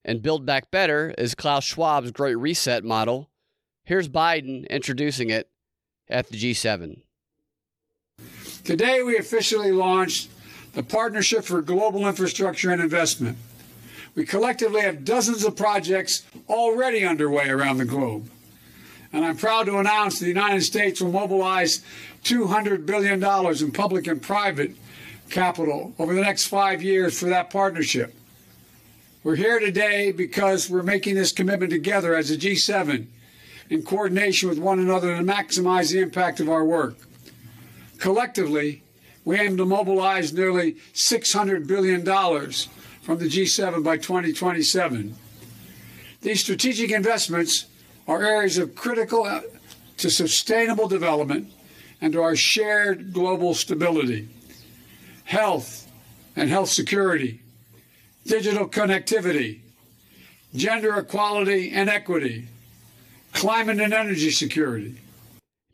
And 0.03 0.21
Build 0.21 0.45
Back 0.45 0.69
Better 0.69 1.13
is 1.17 1.33
Klaus 1.33 1.65
Schwab's 1.65 2.11
Great 2.11 2.35
Reset 2.35 2.83
model. 2.83 3.29
Here's 3.83 4.09
Biden 4.09 4.69
introducing 4.69 5.29
it 5.29 5.49
at 6.09 6.27
the 6.27 6.37
G7. 6.37 7.01
Today, 8.63 9.01
we 9.01 9.17
officially 9.17 9.71
launched 9.71 10.29
the 10.73 10.83
Partnership 10.83 11.45
for 11.45 11.61
Global 11.61 12.05
Infrastructure 12.05 12.69
and 12.69 12.81
Investment, 12.81 13.37
We 14.17 14.25
collectively 14.25 14.81
have 14.81 15.05
dozens 15.05 15.45
of 15.45 15.55
projects 15.55 16.25
already 16.49 17.05
underway 17.05 17.49
around 17.49 17.77
the 17.77 17.85
globe. 17.85 18.31
And 19.13 19.23
I'm 19.23 19.37
proud 19.37 19.67
to 19.67 19.77
announce 19.77 20.17
the 20.17 20.25
United 20.25 20.63
States 20.63 20.99
will 20.99 21.11
mobilize 21.11 21.83
$200 22.23 22.87
billion 22.87 23.23
in 23.23 23.71
public 23.71 24.07
and 24.07 24.19
private 24.19 24.71
capital 25.29 25.93
over 25.99 26.15
the 26.15 26.21
next 26.21 26.47
five 26.47 26.81
years 26.81 27.19
for 27.19 27.27
that 27.27 27.51
partnership. 27.51 28.15
We're 29.23 29.35
here 29.35 29.59
today 29.59 30.11
because 30.11 30.67
we're 30.67 30.81
making 30.81 31.13
this 31.13 31.31
commitment 31.31 31.71
together 31.71 32.15
as 32.15 32.31
a 32.31 32.37
G7 32.37 33.05
in 33.69 33.83
coordination 33.83 34.49
with 34.49 34.57
one 34.57 34.79
another 34.79 35.15
to 35.15 35.21
maximize 35.21 35.91
the 35.91 35.99
impact 35.99 36.39
of 36.39 36.49
our 36.49 36.65
work. 36.65 36.95
Collectively, 37.99 38.81
we 39.25 39.39
aim 39.39 39.57
to 39.57 39.65
mobilize 39.65 40.33
nearly 40.33 40.77
$600 40.95 41.67
billion 41.67 42.03
from 43.07 43.19
the 43.19 43.29
G7 43.29 43.85
by 43.85 43.95
2027. 43.95 45.15
These 46.19 46.41
strategic 46.41 46.91
investments 46.91 47.67
are 48.05 48.21
areas 48.21 48.57
of 48.57 48.75
critical 48.75 49.23
uh, 49.23 49.43
to 49.95 50.09
sustainable 50.09 50.89
development 50.89 51.49
and 52.01 52.11
to 52.11 52.21
our 52.21 52.35
shared 52.35 53.13
global 53.13 53.53
stability. 53.53 54.27
Health 55.23 55.89
and 56.35 56.49
health 56.49 56.67
security, 56.67 57.39
digital 58.25 58.67
connectivity, 58.67 59.61
gender 60.53 60.93
equality 60.97 61.71
and 61.71 61.89
equity, 61.89 62.49
climate 63.31 63.79
and 63.79 63.93
energy 63.93 64.31
security. 64.31 64.97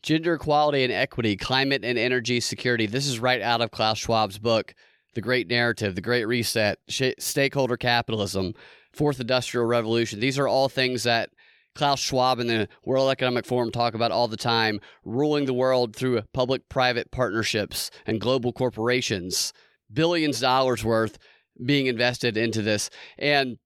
Gender 0.04 0.36
equality 0.36 0.84
and 0.84 0.94
equity, 0.94 1.36
climate 1.36 1.84
and 1.84 1.98
energy 1.98 2.40
security. 2.40 2.86
This 2.86 3.08
is 3.08 3.18
right 3.20 3.42
out 3.42 3.62
of 3.62 3.72
Klaus 3.72 3.98
Schwab's 3.98 4.38
book, 4.38 4.76
The 5.14 5.22
Great 5.22 5.48
Narrative, 5.48 5.96
The 5.96 6.02
Great 6.02 6.26
Reset, 6.26 6.80
Sh- 6.88 7.12
Stakeholder 7.20 7.78
Capitalism, 7.78 8.54
Fourth 8.92 9.20
Industrial 9.20 9.66
Revolution. 9.66 10.20
These 10.20 10.40
are 10.40 10.48
all 10.48 10.70
things 10.70 11.04
that 11.04 11.30
Klaus 11.76 12.00
Schwab 12.00 12.40
and 12.40 12.50
the 12.50 12.68
World 12.86 13.10
Economic 13.10 13.46
Forum 13.46 13.72
talk 13.72 13.96
about 13.96 14.12
all 14.12 14.28
the 14.28 14.38
time, 14.38 14.80
ruling 15.04 15.46
the 15.46 15.54
world 15.54 15.96
through 15.96 16.22
public 16.34 16.70
private 16.70 17.12
partnerships 17.12 17.90
and 18.06 18.22
global 18.22 18.54
corporations, 18.54 19.54
billions 19.92 20.38
of 20.38 20.42
dollars 20.42 20.84
worth 20.84 21.18
being 21.66 21.88
invested 21.88 22.38
into 22.38 22.62
this. 22.62 22.90
And 23.18 23.58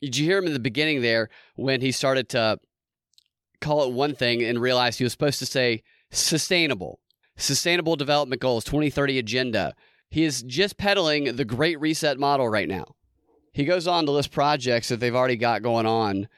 did 0.00 0.16
you 0.16 0.24
hear 0.24 0.38
him 0.38 0.46
in 0.46 0.52
the 0.52 0.60
beginning 0.60 1.02
there 1.02 1.28
when 1.56 1.80
he 1.80 1.90
started 1.90 2.28
to 2.30 2.58
call 3.60 3.84
it 3.84 3.92
one 3.92 4.14
thing 4.14 4.42
and 4.42 4.60
realized 4.60 4.98
he 4.98 5.04
was 5.04 5.12
supposed 5.12 5.38
to 5.40 5.46
say 5.46 5.82
sustainable, 6.10 7.00
sustainable 7.36 7.96
development 7.96 8.40
goals, 8.40 8.64
2030 8.64 9.18
agenda. 9.18 9.74
He 10.10 10.24
is 10.24 10.42
just 10.42 10.76
peddling 10.76 11.36
the 11.36 11.44
great 11.44 11.80
reset 11.80 12.18
model 12.18 12.48
right 12.48 12.68
now. 12.68 12.94
He 13.52 13.64
goes 13.64 13.86
on 13.86 14.06
to 14.06 14.12
list 14.12 14.32
projects 14.32 14.88
that 14.88 15.00
they've 15.00 15.14
already 15.14 15.36
got 15.36 15.62
going 15.62 15.86
on 15.86 16.28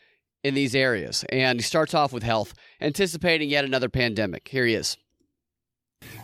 in 0.45 0.55
these 0.55 0.75
areas. 0.75 1.25
And 1.31 1.59
he 1.59 1.63
starts 1.63 1.95
off 1.95 2.13
with 2.13 2.23
health, 2.23 2.55
anticipating 2.81 3.51
yet 3.51 3.65
another 3.65 3.89
pandemic. 3.89 4.49
Here 4.49 4.67
he 4.67 4.75
is. 4.75 4.97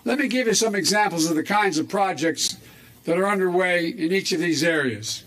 Let 0.05 0.19
me 0.19 0.29
give 0.29 0.47
you 0.47 0.55
some 0.55 0.75
examples 0.75 1.29
of 1.29 1.37
the 1.37 1.43
kinds 1.43 1.79
of 1.79 1.89
projects 1.89 2.57
that 3.05 3.19
are 3.19 3.27
underway 3.27 3.89
in 3.89 4.13
each 4.13 4.33
of 4.33 4.41
these 4.41 4.63
areas. 4.63 5.25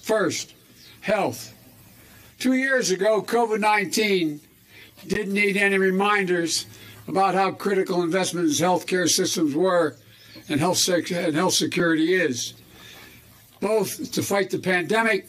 First, 0.00 0.54
health. 1.02 1.54
Two 2.38 2.54
years 2.54 2.90
ago, 2.90 3.22
COVID 3.22 3.60
19 3.60 4.40
didn't 5.06 5.34
need 5.34 5.56
any 5.56 5.78
reminders 5.78 6.66
about 7.06 7.34
how 7.34 7.50
critical 7.52 8.02
investments 8.02 8.58
in 8.60 8.66
healthcare 8.66 9.08
systems 9.08 9.54
were 9.54 9.96
and 10.52 10.60
health, 10.60 10.76
sec- 10.76 11.10
and 11.10 11.34
health 11.34 11.54
security 11.54 12.12
is, 12.12 12.52
both 13.60 14.12
to 14.12 14.22
fight 14.22 14.50
the 14.50 14.58
pandemic 14.58 15.26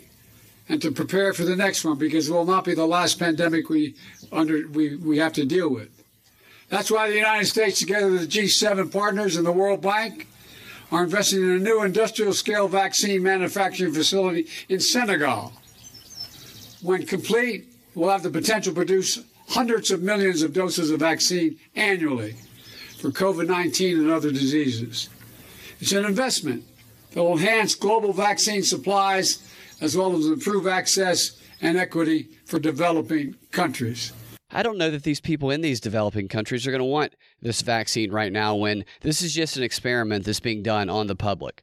and 0.68 0.82
to 0.82 0.92
prepare 0.92 1.34
for 1.34 1.46
the 1.46 1.56
next 1.56 1.86
one 1.86 1.98
because 1.98 2.30
it 2.30 2.34
will 2.34 2.46
not 2.46 2.66
be 2.66 2.76
the 2.76 2.86
last 2.86 3.20
pandemic 3.20 3.70
we 3.70 3.96
under 4.32 4.68
we, 4.68 4.98
we 4.98 5.18
have 5.18 5.34
to 5.34 5.46
deal 5.46 5.70
with. 5.70 5.90
That's 6.70 6.92
why 6.92 7.10
the 7.10 7.16
United 7.16 7.46
States, 7.46 7.80
together 7.80 8.12
with 8.12 8.22
the 8.22 8.42
G7 8.42 8.92
partners 8.92 9.38
and 9.38 9.46
the 9.46 9.52
World 9.52 9.82
Bank, 9.82 10.28
are 10.92 11.04
investing 11.04 11.42
in 11.42 11.52
a 11.52 11.60
new 11.60 11.84
industrial 11.84 12.34
scale 12.34 12.68
vaccine 12.68 13.24
manufacturing 13.24 13.94
facility 13.94 14.48
in 14.68 14.80
Senegal. 14.80 15.54
When 16.82 17.06
complete, 17.06 17.74
we'll 17.96 18.10
have 18.10 18.24
the 18.24 18.30
potential 18.30 18.74
to 18.74 18.76
produce 18.76 19.20
hundreds 19.50 19.90
of 19.92 20.02
millions 20.02 20.42
of 20.42 20.54
doses 20.54 20.90
of 20.90 21.00
vaccine 21.00 21.60
annually 21.76 22.36
for 23.04 23.12
COVID 23.12 23.48
19 23.48 24.00
and 24.00 24.10
other 24.10 24.32
diseases. 24.32 25.10
It's 25.84 25.92
an 25.92 26.06
investment 26.06 26.64
that 27.12 27.22
will 27.22 27.34
enhance 27.34 27.76
global 27.76 28.14
vaccine 28.14 28.64
supplies 28.64 29.46
as 29.82 29.98
well 29.98 30.16
as 30.16 30.28
improve 30.28 30.66
access 30.66 31.38
and 31.60 31.78
equity 31.78 32.30
for 32.46 32.58
developing 32.58 33.36
countries. 33.52 34.14
I 34.50 34.64
don't 34.64 34.78
know 34.78 34.90
that 34.90 35.04
these 35.04 35.20
people 35.20 35.52
in 35.52 35.60
these 35.60 35.82
developing 35.82 36.30
countries 36.30 36.66
are 36.66 36.72
going 36.72 36.80
to 36.80 36.86
want 36.86 37.16
this 37.42 37.62
vaccine 37.62 38.14
right 38.14 38.32
now 38.32 38.56
when 38.56 38.86
this 39.02 39.22
is 39.22 39.34
just 39.34 39.58
an 39.58 39.64
experiment 39.64 40.24
that's 40.24 40.40
being 40.40 40.64
done 40.64 40.90
on 40.90 41.08
the 41.08 41.18
public. 41.18 41.62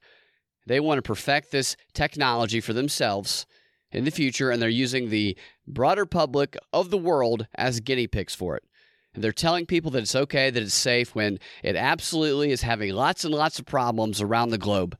They 0.66 0.80
want 0.80 0.98
to 0.98 1.02
perfect 1.02 1.50
this 1.50 1.74
technology 1.94 2.60
for 2.60 2.74
themselves 2.74 3.46
in 3.90 4.04
the 4.04 4.10
future, 4.10 4.50
and 4.50 4.60
they're 4.60 4.68
using 4.68 5.08
the 5.08 5.34
broader 5.66 6.04
public 6.04 6.58
of 6.74 6.90
the 6.90 6.98
world 6.98 7.46
as 7.54 7.80
guinea 7.80 8.06
pigs 8.06 8.34
for 8.34 8.54
it. 8.54 8.64
And 9.14 9.24
they're 9.24 9.32
telling 9.32 9.66
people 9.66 9.90
that 9.92 10.02
it's 10.02 10.14
okay, 10.14 10.50
that 10.50 10.62
it's 10.62 10.74
safe, 10.74 11.14
when 11.14 11.38
it 11.62 11.74
absolutely 11.74 12.52
is 12.52 12.62
having 12.62 12.92
lots 12.92 13.24
and 13.24 13.34
lots 13.34 13.58
of 13.58 13.66
problems 13.66 14.20
around 14.20 14.50
the 14.50 14.58
globe. 14.58 14.96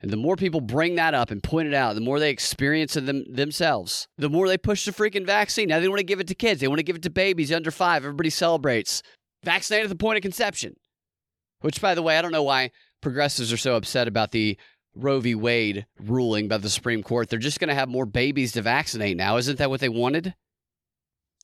And 0.00 0.10
the 0.10 0.16
more 0.16 0.36
people 0.36 0.60
bring 0.60 0.96
that 0.96 1.14
up 1.14 1.30
and 1.30 1.42
point 1.42 1.68
it 1.68 1.74
out, 1.74 1.94
the 1.94 2.00
more 2.00 2.18
they 2.18 2.30
experience 2.30 2.96
it 2.96 3.06
them, 3.06 3.24
themselves, 3.32 4.08
the 4.18 4.28
more 4.28 4.48
they 4.48 4.58
push 4.58 4.84
the 4.84 4.92
freaking 4.92 5.26
vaccine. 5.26 5.68
Now 5.68 5.78
they 5.78 5.88
want 5.88 6.00
to 6.00 6.04
give 6.04 6.20
it 6.20 6.26
to 6.28 6.34
kids. 6.34 6.60
They 6.60 6.68
want 6.68 6.80
to 6.80 6.84
give 6.84 6.96
it 6.96 7.02
to 7.02 7.10
babies 7.10 7.52
under 7.52 7.70
five. 7.70 8.04
Everybody 8.04 8.30
celebrates. 8.30 9.02
Vaccinate 9.44 9.84
at 9.84 9.88
the 9.88 9.96
point 9.96 10.16
of 10.16 10.22
conception. 10.22 10.74
Which, 11.60 11.80
by 11.80 11.94
the 11.94 12.02
way, 12.02 12.18
I 12.18 12.22
don't 12.22 12.32
know 12.32 12.42
why 12.42 12.72
progressives 13.00 13.52
are 13.52 13.56
so 13.56 13.76
upset 13.76 14.08
about 14.08 14.32
the 14.32 14.58
Roe 14.94 15.20
v. 15.20 15.34
Wade 15.34 15.86
ruling 16.00 16.48
by 16.48 16.58
the 16.58 16.68
Supreme 16.68 17.02
Court. 17.02 17.28
They're 17.28 17.38
just 17.38 17.60
going 17.60 17.68
to 17.68 17.74
have 17.74 17.88
more 17.88 18.06
babies 18.06 18.52
to 18.52 18.62
vaccinate 18.62 19.16
now. 19.16 19.36
Isn't 19.36 19.58
that 19.58 19.70
what 19.70 19.80
they 19.80 19.88
wanted? 19.88 20.34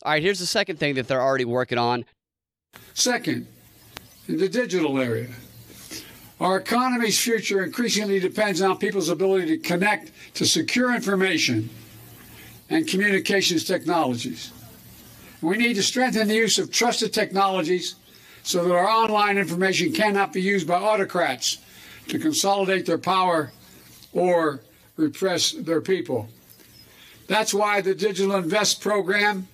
All 0.04 0.12
right, 0.12 0.22
here's 0.22 0.38
the 0.38 0.46
second 0.46 0.78
thing 0.78 0.94
that 0.94 1.08
they're 1.08 1.22
already 1.22 1.44
working 1.44 1.78
on. 1.78 2.04
Second, 2.94 3.46
in 4.28 4.38
the 4.38 4.48
digital 4.48 5.00
area. 5.00 5.28
Our 6.40 6.58
economy's 6.58 7.18
future 7.18 7.64
increasingly 7.64 8.20
depends 8.20 8.62
on 8.62 8.78
people's 8.78 9.08
ability 9.08 9.46
to 9.46 9.58
connect 9.58 10.12
to 10.34 10.46
secure 10.46 10.94
information 10.94 11.68
and 12.70 12.86
communications 12.86 13.64
technologies. 13.64 14.52
We 15.40 15.56
need 15.56 15.74
to 15.74 15.82
strengthen 15.82 16.28
the 16.28 16.34
use 16.34 16.58
of 16.58 16.70
trusted 16.70 17.12
technologies 17.12 17.96
so 18.44 18.64
that 18.64 18.72
our 18.72 18.88
online 18.88 19.36
information 19.36 19.92
cannot 19.92 20.32
be 20.32 20.40
used 20.40 20.68
by 20.68 20.76
autocrats 20.76 21.58
to 22.08 22.18
consolidate 22.20 22.86
their 22.86 22.98
power 22.98 23.52
or 24.12 24.60
repress 24.96 25.52
their 25.52 25.80
people. 25.80 26.28
That's 27.26 27.52
why 27.52 27.80
the 27.80 27.94
Digital 27.94 28.36
Invest 28.36 28.80
program 28.80 29.48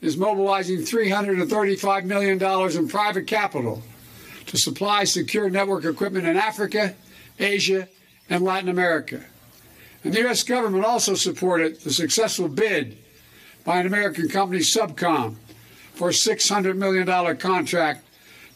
is 0.00 0.16
mobilizing 0.16 0.78
$335 0.78 2.04
million 2.04 2.42
in 2.78 2.88
private 2.88 3.26
capital 3.26 3.82
to 4.46 4.56
supply 4.56 5.04
secure 5.04 5.50
network 5.50 5.84
equipment 5.84 6.26
in 6.26 6.36
Africa, 6.36 6.94
Asia, 7.38 7.88
and 8.28 8.42
Latin 8.42 8.68
America. 8.68 9.24
And 10.02 10.14
the 10.14 10.20
U.S. 10.20 10.42
government 10.42 10.84
also 10.84 11.14
supported 11.14 11.80
the 11.80 11.92
successful 11.92 12.48
bid 12.48 12.96
by 13.64 13.80
an 13.80 13.86
American 13.86 14.28
company, 14.28 14.60
Subcom, 14.60 15.36
for 15.92 16.08
a 16.08 16.12
$600 16.12 16.76
million 16.76 17.36
contract 17.36 18.06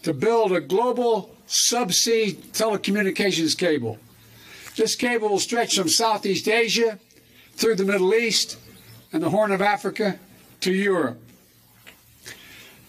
to 0.03 0.15
build 0.15 0.53
a 0.53 0.61
global 0.61 1.35
subsea 1.47 2.35
telecommunications 2.53 3.57
cable. 3.57 3.99
This 4.77 4.97
cable 4.97 5.29
will 5.29 5.39
stretch 5.39 5.77
from 5.77 5.89
Southeast 5.89 6.49
Asia 6.49 6.99
through 7.53 7.77
the 7.77 7.85
Middle 7.85 8.15
East 8.15 8.59
and 9.13 9.23
the 9.23 9.31
Horn 9.31 9.53
of 9.53 9.61
Africa 9.61 10.19
to 10.61 10.73
Europe. 10.73 11.21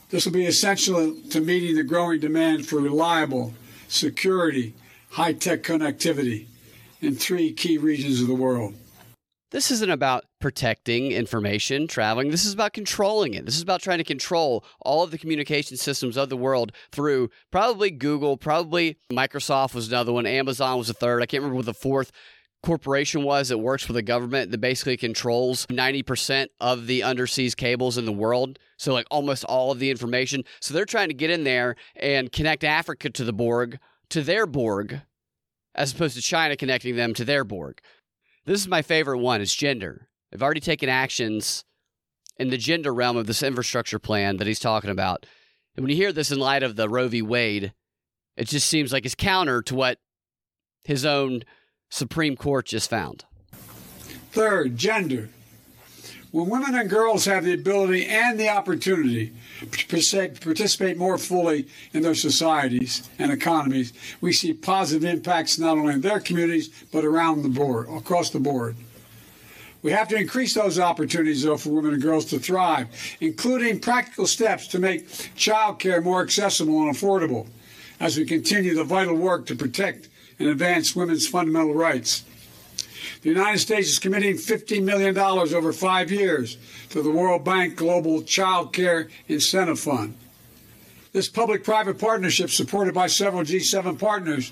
This 0.10 0.26
will 0.26 0.34
be 0.34 0.46
essential 0.46 1.16
to 1.32 1.42
meeting 1.42 1.76
the 1.76 1.84
growing 1.84 2.20
demand 2.20 2.68
for 2.68 2.80
reliable, 2.80 3.54
security, 3.88 4.74
high 5.12 5.34
tech 5.34 5.64
connectivity 5.64 6.48
in 7.02 7.16
three 7.16 7.52
key 7.54 7.78
regions 7.78 8.22
of 8.22 8.28
the 8.28 8.36
world. 8.36 8.76
This 9.52 9.72
isn't 9.72 9.90
about 9.90 10.26
protecting 10.42 11.12
information 11.12 11.88
traveling. 11.88 12.30
This 12.30 12.46
is 12.46 12.54
about 12.54 12.74
controlling 12.74 13.36
it. 13.36 13.46
This 13.46 13.56
is 13.56 13.62
about 13.62 13.82
trying 13.82 14.00
to 14.00 14.04
control 14.04 14.66
all 14.82 15.04
of 15.04 15.12
the 15.12 15.18
communication 15.18 15.78
systems 15.78 16.18
of 16.18 16.30
the 16.30 16.36
world 16.36 16.72
through 16.92 17.30
probably 17.52 17.90
Google, 17.90 18.38
probably 18.38 18.98
Microsoft 19.12 19.74
was 19.74 19.88
another 19.88 20.12
one, 20.12 20.26
Amazon 20.26 20.78
was 20.78 20.90
a 20.90 20.94
third. 20.94 21.22
I 21.22 21.26
can't 21.26 21.42
remember 21.42 21.58
what 21.58 21.66
the 21.66 21.74
fourth 21.74 22.12
corporation 22.66 23.24
was 23.24 23.50
that 23.50 23.60
works 23.60 23.84
for 23.84 23.94
the 23.94 24.02
government 24.02 24.52
that 24.52 24.60
basically 24.60 24.98
controls 24.98 25.66
90% 25.68 26.48
of 26.60 26.88
the 26.88 27.02
underseas 27.02 27.56
cables 27.56 27.98
in 27.98 28.06
the 28.06 28.12
world. 28.12 28.60
So, 28.78 28.94
like 28.94 29.06
almost 29.12 29.46
all 29.46 29.72
of 29.72 29.80
the 29.80 29.92
information. 29.92 30.44
So, 30.60 30.74
they're 30.74 30.86
trying 30.86 31.10
to 31.10 31.14
get 31.14 31.30
in 31.30 31.44
there 31.44 31.76
and 31.96 32.32
connect 32.32 32.64
Africa 32.64 33.10
to 33.12 33.24
the 33.24 33.34
Borg, 33.34 33.80
to 34.10 34.22
their 34.22 34.46
Borg, 34.46 35.02
as 35.76 35.94
opposed 35.94 36.16
to 36.16 36.22
China 36.22 36.58
connecting 36.58 36.96
them 36.96 37.14
to 37.14 37.24
their 37.24 37.44
Borg. 37.44 37.80
This 38.46 38.62
is 38.62 38.68
my 38.68 38.82
favorite 38.82 39.20
one. 39.20 39.42
It's 39.42 39.56
gender. 39.56 40.08
They've 40.32 40.44
already 40.44 40.60
taken 40.60 40.90
actions 40.90 41.64
in 42.38 42.50
the 42.50 42.58
gender 42.58 42.94
realm 42.94 43.16
of 43.16 43.28
this 43.28 43.44
infrastructure 43.44 44.00
plan 44.00 44.38
that 44.38 44.48
he's 44.48 44.60
talking 44.60 44.90
about. 44.90 45.26
And 45.76 45.84
when 45.84 45.92
you 45.92 45.98
hear 45.98 46.12
this 46.12 46.32
in 46.32 46.40
light 46.40 46.64
of 46.64 46.76
the 46.76 46.90
Roe 46.90 47.08
v. 47.08 47.22
Wade, 47.22 47.74
it 48.36 48.48
just 48.48 48.68
seems 48.68 48.92
like 48.92 49.06
it's 49.06 49.16
counter 49.16 49.62
to 49.62 49.76
what 49.76 50.00
his 50.84 51.06
own 51.06 51.44
Supreme 51.90 52.36
Court 52.36 52.66
just 52.66 52.90
found. 52.90 53.26
Third, 54.32 54.78
gender. 54.78 55.30
When 56.32 56.50
women 56.50 56.76
and 56.76 56.90
girls 56.90 57.24
have 57.24 57.46
the 57.46 57.54
ability 57.54 58.06
and 58.08 58.38
the 58.38 58.50
opportunity 58.50 59.32
to 59.62 60.30
participate 60.42 60.98
more 60.98 61.18
fully 61.18 61.70
in 61.94 62.02
their 62.02 62.14
societies 62.14 63.10
and 63.18 63.32
economies, 63.32 63.94
we 64.20 64.34
see 64.34 64.52
positive 64.52 65.06
impacts 65.06 65.58
not 65.58 65.78
only 65.78 65.94
in 65.94 66.02
their 66.02 66.20
communities 66.20 66.70
but 66.92 67.06
around 67.06 67.44
the 67.44 67.50
board, 67.50 67.88
across 67.88 68.32
the 68.32 68.42
board. 68.42 68.76
We 69.82 69.92
have 69.92 70.10
to 70.10 70.18
increase 70.18 70.56
those 70.56 70.80
opportunities, 70.80 71.44
though, 71.44 71.56
for 71.56 71.70
women 71.70 71.94
and 71.94 72.02
girls 72.02 72.26
to 72.26 72.40
thrive, 72.40 72.88
including 73.22 73.80
practical 73.80 74.28
steps 74.28 74.68
to 74.70 74.80
make 74.80 75.08
child 75.36 75.80
care 75.80 76.02
more 76.02 76.22
accessible 76.22 76.82
and 76.82 76.94
affordable 76.94 77.48
as 78.02 78.18
we 78.18 78.26
continue 78.26 78.76
the 78.76 78.84
vital 78.84 79.16
work 79.16 79.46
to 79.46 79.56
protect 79.56 80.10
and 80.40 80.50
advance 80.50 80.96
women's 80.96 81.28
fundamental 81.28 81.74
rights. 81.74 82.24
The 83.22 83.30
United 83.30 83.60
States 83.60 83.90
is 83.90 84.00
committing 84.00 84.36
$15 84.36 84.84
million 84.84 85.18
over 85.18 85.74
five 85.74 86.12
years 86.12 86.58
to 86.90 87.02
the 87.02 87.10
World 87.12 87.44
Bank 87.44 87.76
Global 87.76 88.22
Child 88.22 88.74
Care 88.74 89.10
Incentive 89.28 89.80
Fund. 89.80 90.16
This 91.12 91.30
public 91.30 91.64
private 91.64 91.98
partnership, 91.98 92.50
supported 92.50 92.94
by 92.94 93.08
several 93.08 93.44
G7 93.44 93.98
partners, 93.98 94.52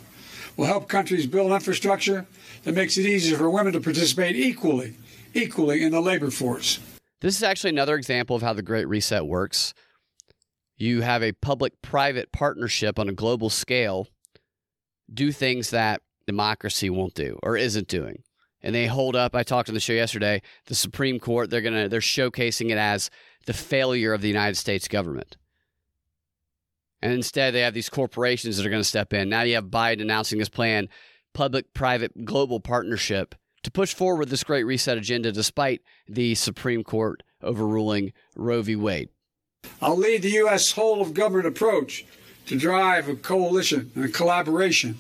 will 0.56 0.66
help 0.66 0.88
countries 0.88 1.28
build 1.28 1.52
infrastructure 1.52 2.25
that 2.63 2.74
makes 2.74 2.98
it 2.98 3.06
easier 3.06 3.38
for 3.38 3.50
women 3.50 3.74
to 3.74 3.82
participate 3.82 4.36
equally, 4.36 4.96
equally 5.34 5.84
in 5.84 5.92
the 5.92 6.02
labor 6.02 6.32
force. 6.32 6.80
This 7.22 7.36
is 7.38 7.44
actually 7.44 7.72
another 7.72 7.96
example 7.96 8.36
of 8.36 8.42
how 8.42 8.54
the 8.54 8.62
Great 8.62 8.88
Reset 8.88 9.25
works. 9.25 9.74
You 10.75 11.02
have 11.02 11.24
a 11.24 11.32
public 11.34 11.82
private 11.82 12.32
partnership 12.32 12.98
on 12.98 13.08
a 13.08 13.13
global 13.13 13.50
scale 13.50 14.08
do 15.12 15.31
things 15.31 15.69
that 15.72 16.01
democracy 16.27 16.89
won't 16.89 17.13
do 17.13 17.39
or 17.43 17.57
isn't 17.57 17.88
doing 17.88 18.24
and 18.63 18.74
they 18.74 18.88
hold 18.88 19.15
up. 19.15 19.36
I 19.36 19.43
talked 19.43 19.67
on 19.67 19.75
the 19.75 19.81
show 19.81 19.93
yesterday. 19.93 20.41
The 20.65 20.75
Supreme 20.75 21.19
Court 21.19 21.50
they're 21.50 21.62
gonna 21.62 21.89
they're 21.89 22.00
showcasing 22.00 22.72
it 22.72 22.77
as 22.77 23.10
the 23.45 23.53
failure 23.53 24.13
of 24.13 24.22
the 24.22 24.29
United 24.29 24.55
States 24.55 24.88
government. 24.88 25.38
And 27.01 27.12
instead, 27.12 27.53
they 27.53 27.60
have 27.60 27.74
these 27.74 27.89
corporations 27.89 28.55
that 28.55 28.65
are 28.65 28.69
going 28.69 28.79
to 28.79 28.88
step 28.88 29.12
in. 29.12 29.27
Now 29.27 29.41
you 29.41 29.55
have 29.55 29.65
Biden 29.65 30.01
announcing 30.01 30.39
this 30.39 30.48
plan, 30.48 30.88
public 31.33 31.74
private 31.74 32.24
global 32.24 32.62
partnership 32.62 33.36
to 33.63 33.72
push 33.72 33.93
forward 33.93 34.29
this 34.29 34.45
great 34.45 34.63
reset 34.63 34.98
agenda 34.98 35.33
despite 35.33 35.81
the 36.07 36.33
Supreme 36.36 36.81
Court 36.81 37.22
overruling 37.41 38.13
Roe 38.38 38.62
v. 38.62 38.77
Wade. 38.77 39.10
I'll 39.81 39.98
lead 39.98 40.22
the 40.22 40.29
U.S. 40.29 40.72
whole 40.72 41.01
of 41.01 41.13
government 41.13 41.48
approach 41.48 42.05
to 42.47 42.57
drive 42.57 43.07
a 43.07 43.15
coalition 43.15 43.91
and 43.95 44.05
a 44.05 44.09
collaboration 44.09 44.97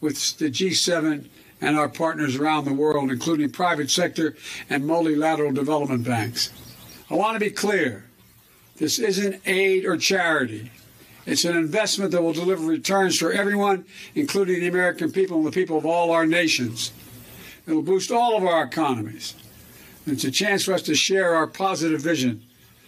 with 0.00 0.38
the 0.38 0.50
G7 0.50 1.28
and 1.60 1.78
our 1.78 1.88
partners 1.88 2.36
around 2.36 2.64
the 2.64 2.72
world, 2.72 3.10
including 3.10 3.50
private 3.50 3.90
sector 3.90 4.36
and 4.68 4.86
multilateral 4.86 5.52
development 5.52 6.04
banks. 6.04 6.52
I 7.10 7.14
want 7.14 7.34
to 7.34 7.40
be 7.40 7.50
clear 7.50 8.04
this 8.76 8.98
isn't 8.98 9.40
aid 9.46 9.84
or 9.84 9.96
charity. 9.96 10.70
It's 11.26 11.44
an 11.44 11.56
investment 11.56 12.10
that 12.10 12.22
will 12.22 12.32
deliver 12.32 12.64
returns 12.64 13.18
for 13.18 13.32
everyone, 13.32 13.86
including 14.14 14.60
the 14.60 14.68
American 14.68 15.10
people 15.10 15.38
and 15.38 15.46
the 15.46 15.52
people 15.52 15.78
of 15.78 15.86
all 15.86 16.10
our 16.10 16.26
nations. 16.26 16.92
It 17.66 17.72
will 17.72 17.82
boost 17.82 18.10
all 18.10 18.36
of 18.36 18.44
our 18.44 18.64
economies. 18.64 19.34
It's 20.06 20.24
a 20.24 20.30
chance 20.30 20.64
for 20.64 20.74
us 20.74 20.82
to 20.82 20.94
share 20.94 21.34
our 21.34 21.46
positive 21.46 22.02
vision 22.02 22.42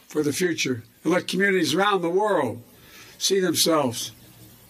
for 0.06 0.22
the 0.22 0.34
future 0.34 0.82
and 1.02 1.12
let 1.12 1.28
communities 1.28 1.72
around 1.72 2.02
the 2.02 2.10
world 2.10 2.62
see 3.18 3.40
themselves 3.40 4.12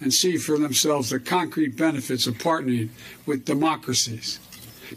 and 0.01 0.13
see 0.13 0.37
for 0.37 0.59
themselves 0.59 1.11
the 1.11 1.21
concrete 1.21 1.77
benefits 1.77 2.27
of 2.27 2.35
partnering 2.35 2.91
with 3.25 3.45
democracies. 3.45 4.39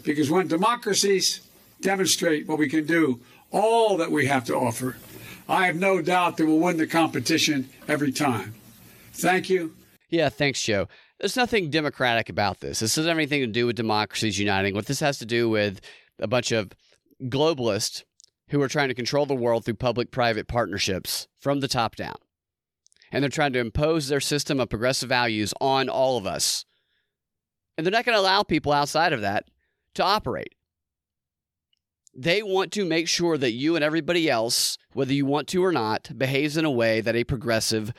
Because 0.02 0.30
when 0.30 0.48
democracies 0.48 1.40
demonstrate 1.80 2.46
what 2.46 2.58
we 2.58 2.68
can 2.68 2.86
do, 2.86 3.20
all 3.50 3.96
that 3.96 4.12
we 4.12 4.26
have 4.26 4.44
to 4.44 4.54
offer, 4.54 4.96
I 5.48 5.66
have 5.66 5.76
no 5.76 6.00
doubt 6.00 6.36
that 6.36 6.46
we'll 6.46 6.58
win 6.58 6.76
the 6.76 6.86
competition 6.86 7.68
every 7.88 8.12
time. 8.12 8.54
Thank 9.12 9.50
you. 9.50 9.74
Yeah, 10.08 10.28
thanks, 10.28 10.62
Joe. 10.62 10.86
There's 11.18 11.36
nothing 11.36 11.70
democratic 11.70 12.28
about 12.28 12.60
this. 12.60 12.80
This 12.80 12.94
doesn't 12.94 13.08
have 13.08 13.18
anything 13.18 13.40
to 13.40 13.46
do 13.46 13.66
with 13.66 13.76
democracies 13.76 14.38
uniting. 14.38 14.74
What 14.74 14.86
this 14.86 15.00
has 15.00 15.18
to 15.18 15.26
do 15.26 15.48
with 15.48 15.80
a 16.18 16.26
bunch 16.26 16.52
of 16.52 16.72
globalists 17.24 18.04
who 18.48 18.62
are 18.62 18.68
trying 18.68 18.88
to 18.88 18.94
control 18.94 19.26
the 19.26 19.34
world 19.34 19.64
through 19.64 19.74
public 19.74 20.10
private 20.10 20.48
partnerships 20.48 21.28
from 21.38 21.60
the 21.60 21.68
top 21.68 21.96
down 21.96 22.16
and 23.10 23.22
they're 23.22 23.30
trying 23.30 23.52
to 23.52 23.58
impose 23.58 24.08
their 24.08 24.20
system 24.20 24.60
of 24.60 24.68
progressive 24.68 25.08
values 25.08 25.52
on 25.60 25.88
all 25.88 26.16
of 26.16 26.26
us. 26.26 26.64
And 27.76 27.86
they're 27.86 27.92
not 27.92 28.04
going 28.04 28.16
to 28.16 28.20
allow 28.20 28.42
people 28.42 28.72
outside 28.72 29.12
of 29.12 29.22
that 29.22 29.44
to 29.94 30.04
operate. 30.04 30.54
They 32.14 32.42
want 32.42 32.72
to 32.72 32.84
make 32.84 33.08
sure 33.08 33.38
that 33.38 33.52
you 33.52 33.76
and 33.76 33.84
everybody 33.84 34.28
else, 34.28 34.76
whether 34.92 35.12
you 35.12 35.26
want 35.26 35.48
to 35.48 35.64
or 35.64 35.72
not, 35.72 36.10
behaves 36.16 36.56
in 36.56 36.64
a 36.64 36.70
way 36.70 37.00
that 37.00 37.16
a 37.16 37.24
progressive 37.24 37.92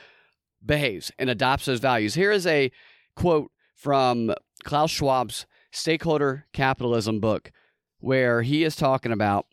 behaves 0.64 1.10
and 1.18 1.28
adopts 1.30 1.64
those 1.64 1.80
values. 1.80 2.14
Here 2.14 2.30
is 2.30 2.46
a 2.46 2.70
quote 3.16 3.50
from 3.74 4.34
Klaus 4.64 4.90
Schwab's 4.90 5.46
Stakeholder 5.72 6.46
Capitalism 6.52 7.20
book, 7.20 7.50
where 7.98 8.42
he 8.42 8.62
is 8.62 8.76
talking 8.76 9.12
about 9.12 9.46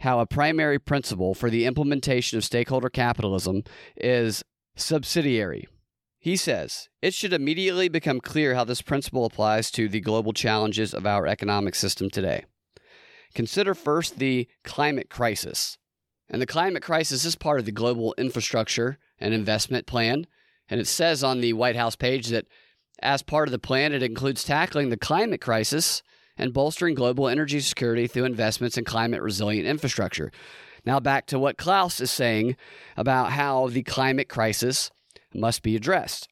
how 0.00 0.18
a 0.18 0.26
primary 0.26 0.80
principle 0.80 1.32
for 1.32 1.48
the 1.48 1.64
implementation 1.64 2.36
of 2.36 2.44
stakeholder 2.44 2.90
capitalism 2.90 3.62
is 3.96 4.42
Subsidiary. 4.74 5.68
He 6.18 6.36
says 6.36 6.88
it 7.00 7.14
should 7.14 7.32
immediately 7.32 7.88
become 7.88 8.20
clear 8.20 8.54
how 8.54 8.64
this 8.64 8.80
principle 8.80 9.24
applies 9.24 9.70
to 9.72 9.88
the 9.88 10.00
global 10.00 10.32
challenges 10.32 10.94
of 10.94 11.06
our 11.06 11.26
economic 11.26 11.74
system 11.74 12.10
today. 12.10 12.44
Consider 13.34 13.74
first 13.74 14.18
the 14.18 14.48
climate 14.64 15.10
crisis. 15.10 15.78
And 16.28 16.40
the 16.40 16.46
climate 16.46 16.82
crisis 16.82 17.24
is 17.24 17.34
part 17.34 17.60
of 17.60 17.66
the 17.66 17.72
global 17.72 18.14
infrastructure 18.16 18.98
and 19.18 19.34
investment 19.34 19.86
plan. 19.86 20.26
And 20.68 20.80
it 20.80 20.86
says 20.86 21.22
on 21.24 21.40
the 21.40 21.52
White 21.52 21.76
House 21.76 21.96
page 21.96 22.28
that 22.28 22.46
as 23.00 23.22
part 23.22 23.48
of 23.48 23.52
the 23.52 23.58
plan, 23.58 23.92
it 23.92 24.02
includes 24.02 24.44
tackling 24.44 24.90
the 24.90 24.96
climate 24.96 25.40
crisis 25.40 26.02
and 26.38 26.54
bolstering 26.54 26.94
global 26.94 27.28
energy 27.28 27.60
security 27.60 28.06
through 28.06 28.24
investments 28.24 28.78
in 28.78 28.84
climate 28.84 29.20
resilient 29.20 29.66
infrastructure. 29.66 30.30
Now, 30.84 30.98
back 31.00 31.26
to 31.26 31.38
what 31.38 31.58
Klaus 31.58 32.00
is 32.00 32.10
saying 32.10 32.56
about 32.96 33.32
how 33.32 33.68
the 33.68 33.82
climate 33.82 34.28
crisis 34.28 34.90
must 35.32 35.62
be 35.62 35.76
addressed. 35.76 36.28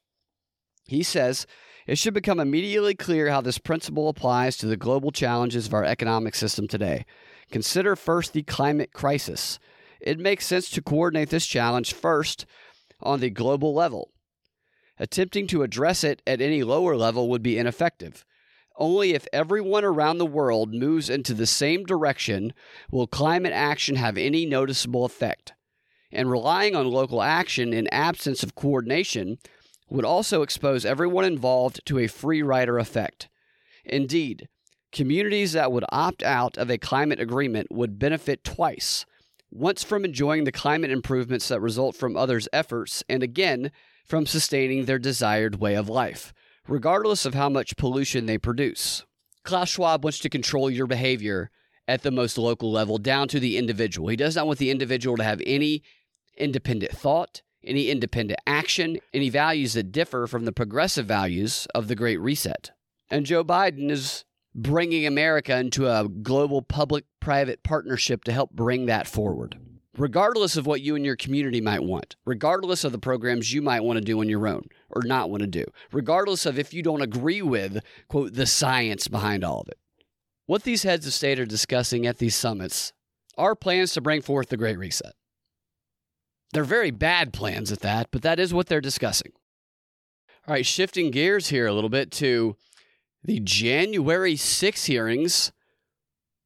He 0.87 1.03
says 1.03 1.47
it 1.87 1.97
should 1.97 2.13
become 2.13 2.39
immediately 2.39 2.93
clear 2.93 3.29
how 3.29 3.41
this 3.41 3.57
principle 3.57 4.09
applies 4.09 4.57
to 4.57 4.67
the 4.67 4.77
global 4.77 5.11
challenges 5.11 5.67
of 5.67 5.73
our 5.73 5.85
economic 5.85 6.35
system 6.35 6.67
today. 6.67 7.05
Consider 7.51 7.95
first 7.95 8.33
the 8.33 8.43
climate 8.43 8.93
crisis. 8.93 9.59
It 9.99 10.19
makes 10.19 10.45
sense 10.45 10.69
to 10.71 10.81
coordinate 10.81 11.29
this 11.29 11.45
challenge 11.45 11.93
first 11.93 12.45
on 13.01 13.19
the 13.19 13.29
global 13.29 13.73
level. 13.73 14.11
Attempting 14.99 15.47
to 15.47 15.63
address 15.63 16.03
it 16.03 16.21
at 16.27 16.41
any 16.41 16.63
lower 16.63 16.95
level 16.95 17.29
would 17.29 17.41
be 17.41 17.57
ineffective. 17.57 18.23
Only 18.81 19.13
if 19.13 19.27
everyone 19.31 19.85
around 19.85 20.17
the 20.17 20.25
world 20.25 20.73
moves 20.73 21.07
into 21.07 21.35
the 21.35 21.45
same 21.45 21.83
direction 21.83 22.51
will 22.89 23.05
climate 23.05 23.53
action 23.53 23.95
have 23.97 24.17
any 24.17 24.43
noticeable 24.43 25.05
effect. 25.05 25.53
And 26.11 26.31
relying 26.31 26.75
on 26.75 26.87
local 26.87 27.21
action 27.21 27.73
in 27.73 27.87
absence 27.89 28.41
of 28.41 28.55
coordination 28.55 29.37
would 29.91 30.03
also 30.03 30.41
expose 30.41 30.83
everyone 30.83 31.25
involved 31.25 31.85
to 31.85 31.99
a 31.99 32.07
free 32.07 32.41
rider 32.41 32.79
effect. 32.79 33.29
Indeed, 33.85 34.49
communities 34.91 35.51
that 35.51 35.71
would 35.71 35.85
opt 35.89 36.23
out 36.23 36.57
of 36.57 36.71
a 36.71 36.79
climate 36.79 37.19
agreement 37.19 37.67
would 37.69 37.99
benefit 37.99 38.43
twice 38.43 39.05
once 39.51 39.83
from 39.83 40.03
enjoying 40.03 40.45
the 40.45 40.51
climate 40.51 40.89
improvements 40.89 41.49
that 41.49 41.61
result 41.61 41.95
from 41.95 42.17
others' 42.17 42.49
efforts, 42.51 43.03
and 43.07 43.21
again 43.21 43.71
from 44.07 44.25
sustaining 44.25 44.85
their 44.85 44.97
desired 44.97 45.59
way 45.59 45.75
of 45.75 45.87
life 45.87 46.33
regardless 46.71 47.25
of 47.25 47.33
how 47.33 47.49
much 47.49 47.75
pollution 47.75 48.25
they 48.25 48.37
produce. 48.37 49.03
Klaus 49.43 49.69
Schwab 49.69 50.03
wants 50.03 50.19
to 50.19 50.29
control 50.29 50.69
your 50.69 50.87
behavior 50.87 51.51
at 51.87 52.03
the 52.03 52.11
most 52.11 52.37
local 52.37 52.71
level, 52.71 52.97
down 52.97 53.27
to 53.27 53.39
the 53.39 53.57
individual. 53.57 54.07
He 54.07 54.15
does 54.15 54.35
not 54.37 54.47
want 54.47 54.59
the 54.59 54.71
individual 54.71 55.17
to 55.17 55.23
have 55.23 55.41
any 55.45 55.83
independent 56.37 56.93
thought, 56.93 57.41
any 57.63 57.89
independent 57.89 58.39
action, 58.47 58.99
any 59.13 59.29
values 59.29 59.73
that 59.73 59.91
differ 59.91 60.27
from 60.27 60.45
the 60.45 60.53
progressive 60.53 61.05
values 61.05 61.67
of 61.75 61.89
the 61.89 61.95
Great 61.95 62.21
Reset. 62.21 62.71
And 63.09 63.25
Joe 63.25 63.43
Biden 63.43 63.91
is 63.91 64.23
bringing 64.55 65.05
America 65.05 65.57
into 65.57 65.87
a 65.87 66.07
global 66.07 66.61
public 66.61 67.03
private 67.19 67.63
partnership 67.63 68.23
to 68.25 68.31
help 68.31 68.51
bring 68.51 68.85
that 68.85 69.07
forward 69.07 69.57
regardless 69.97 70.55
of 70.55 70.65
what 70.65 70.81
you 70.81 70.95
and 70.95 71.05
your 71.05 71.15
community 71.15 71.61
might 71.61 71.83
want, 71.83 72.15
regardless 72.25 72.83
of 72.83 72.91
the 72.91 72.97
programs 72.97 73.53
you 73.53 73.61
might 73.61 73.83
want 73.83 73.97
to 73.97 74.03
do 74.03 74.19
on 74.19 74.29
your 74.29 74.47
own 74.47 74.63
or 74.89 75.01
not 75.03 75.29
want 75.29 75.41
to 75.41 75.47
do, 75.47 75.65
regardless 75.91 76.45
of 76.45 76.57
if 76.57 76.73
you 76.73 76.81
don't 76.81 77.01
agree 77.01 77.41
with, 77.41 77.79
quote, 78.07 78.33
the 78.33 78.45
science 78.45 79.07
behind 79.07 79.43
all 79.43 79.61
of 79.61 79.67
it. 79.67 79.77
What 80.45 80.63
these 80.63 80.83
heads 80.83 81.05
of 81.07 81.13
state 81.13 81.39
are 81.39 81.45
discussing 81.45 82.05
at 82.05 82.17
these 82.17 82.35
summits 82.35 82.93
are 83.37 83.55
plans 83.55 83.93
to 83.93 84.01
bring 84.01 84.21
forth 84.21 84.49
the 84.49 84.57
Great 84.57 84.77
Reset. 84.77 85.13
They're 86.53 86.63
very 86.63 86.91
bad 86.91 87.31
plans 87.31 87.71
at 87.71 87.79
that, 87.79 88.09
but 88.11 88.21
that 88.23 88.39
is 88.39 88.53
what 88.53 88.67
they're 88.67 88.81
discussing. 88.81 89.31
All 90.47 90.53
right, 90.53 90.65
shifting 90.65 91.11
gears 91.11 91.47
here 91.47 91.67
a 91.67 91.73
little 91.73 91.89
bit 91.89 92.11
to 92.13 92.57
the 93.23 93.39
January 93.39 94.35
6 94.35 94.85
hearings 94.85 95.51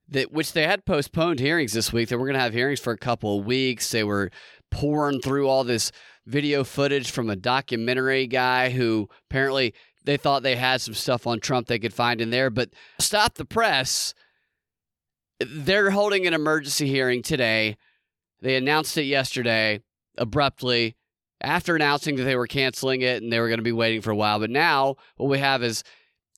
that 0.09 0.31
which 0.31 0.53
they 0.53 0.63
had 0.63 0.85
postponed 0.85 1.39
hearings 1.39 1.73
this 1.73 1.91
week. 1.91 2.09
They 2.09 2.15
were 2.15 2.25
going 2.25 2.35
to 2.35 2.41
have 2.41 2.53
hearings 2.53 2.79
for 2.79 2.93
a 2.93 2.97
couple 2.97 3.39
of 3.39 3.45
weeks. 3.45 3.89
They 3.91 4.03
were 4.03 4.31
pouring 4.71 5.21
through 5.21 5.47
all 5.47 5.63
this 5.63 5.91
video 6.25 6.63
footage 6.63 7.11
from 7.11 7.29
a 7.29 7.35
documentary 7.35 8.27
guy 8.27 8.69
who 8.69 9.09
apparently 9.29 9.73
they 10.03 10.17
thought 10.17 10.43
they 10.43 10.55
had 10.55 10.81
some 10.81 10.93
stuff 10.93 11.25
on 11.25 11.39
Trump 11.39 11.67
they 11.67 11.79
could 11.79 11.93
find 11.93 12.21
in 12.21 12.29
there, 12.29 12.49
but 12.49 12.69
stop 12.99 13.35
the 13.35 13.45
press. 13.45 14.13
They're 15.39 15.91
holding 15.91 16.27
an 16.27 16.33
emergency 16.33 16.87
hearing 16.87 17.21
today. 17.23 17.77
They 18.41 18.55
announced 18.55 18.97
it 18.97 19.03
yesterday 19.03 19.81
abruptly 20.17 20.95
after 21.41 21.75
announcing 21.75 22.15
that 22.15 22.23
they 22.23 22.35
were 22.35 22.47
canceling 22.47 23.01
it 23.01 23.21
and 23.21 23.31
they 23.31 23.39
were 23.39 23.47
going 23.47 23.59
to 23.59 23.63
be 23.63 23.71
waiting 23.71 24.01
for 24.01 24.11
a 24.11 24.15
while. 24.15 24.39
But 24.39 24.51
now 24.51 24.95
what 25.17 25.29
we 25.29 25.39
have 25.39 25.63
is 25.63 25.83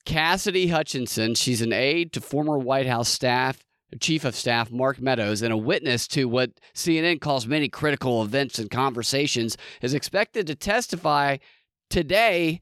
Cassidy 0.08 0.68
Hutchinson. 0.68 1.36
She's 1.36 1.62
an 1.62 1.74
aide 1.74 2.14
to 2.14 2.22
former 2.22 2.58
White 2.58 2.88
House 2.88 3.10
staff 3.10 3.60
Chief 4.00 4.24
of 4.24 4.36
Staff 4.36 4.72
Mark 4.72 5.02
Meadows 5.02 5.42
and 5.42 5.52
a 5.52 5.58
witness 5.58 6.08
to 6.10 6.30
what 6.30 6.52
CNN 6.74 7.20
calls 7.20 7.46
many 7.46 7.68
critical 7.68 8.22
events 8.22 8.58
and 8.58 8.72
conversations 8.72 9.58
is 9.82 9.94
expected 9.94 10.48
to 10.48 10.56
testify 10.56 11.38
today 11.90 12.62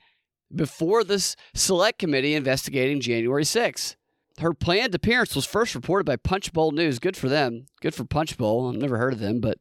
before 0.54 1.04
this 1.04 1.36
select 1.54 2.00
committee 2.00 2.34
investigating 2.34 3.00
January 3.00 3.44
6th. 3.44 3.96
Her 4.40 4.54
planned 4.54 4.96
appearance 4.96 5.36
was 5.36 5.46
first 5.46 5.76
reported 5.76 6.06
by 6.06 6.16
Punchbowl 6.16 6.72
News. 6.72 6.98
Good 6.98 7.16
for 7.16 7.30
them. 7.30 7.68
Good 7.80 7.94
for 7.94 8.06
Punchbowl. 8.06 8.70
I've 8.70 8.82
never 8.82 8.98
heard 8.98 9.14
of 9.14 9.20
them, 9.20 9.40
but 9.40 9.60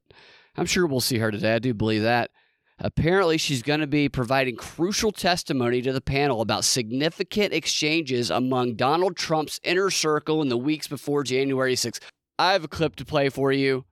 I'm 0.57 0.67
sure 0.67 0.87
we'll 0.87 1.01
see 1.01 1.19
her 1.19 1.31
today. 1.31 1.55
I 1.55 1.59
do 1.59 1.75
believe 1.75 2.03
that. 2.03 2.31
Apparently, 2.79 3.39
she's 3.39 3.63
going 3.63 3.79
to 3.81 3.87
be 3.87 4.09
providing 4.09 4.57
crucial 4.57 5.13
testimony 5.13 5.81
to 5.81 5.93
the 5.93 6.01
panel 6.01 6.41
about 6.41 6.65
significant 6.65 7.53
exchanges 7.53 8.31
among 8.31 8.75
Donald 8.75 9.17
Trump's 9.17 9.61
inner 9.63 9.91
circle 9.91 10.43
in 10.43 10.49
the 10.49 10.57
weeks 10.57 10.89
before 10.89 11.23
January 11.23 11.77
6th. 11.77 12.01
I 12.37 12.53
have 12.53 12.65
a 12.65 12.69
clip 12.69 12.97
to 12.97 13.05
play 13.05 13.29
for 13.29 13.53
you. 13.53 13.85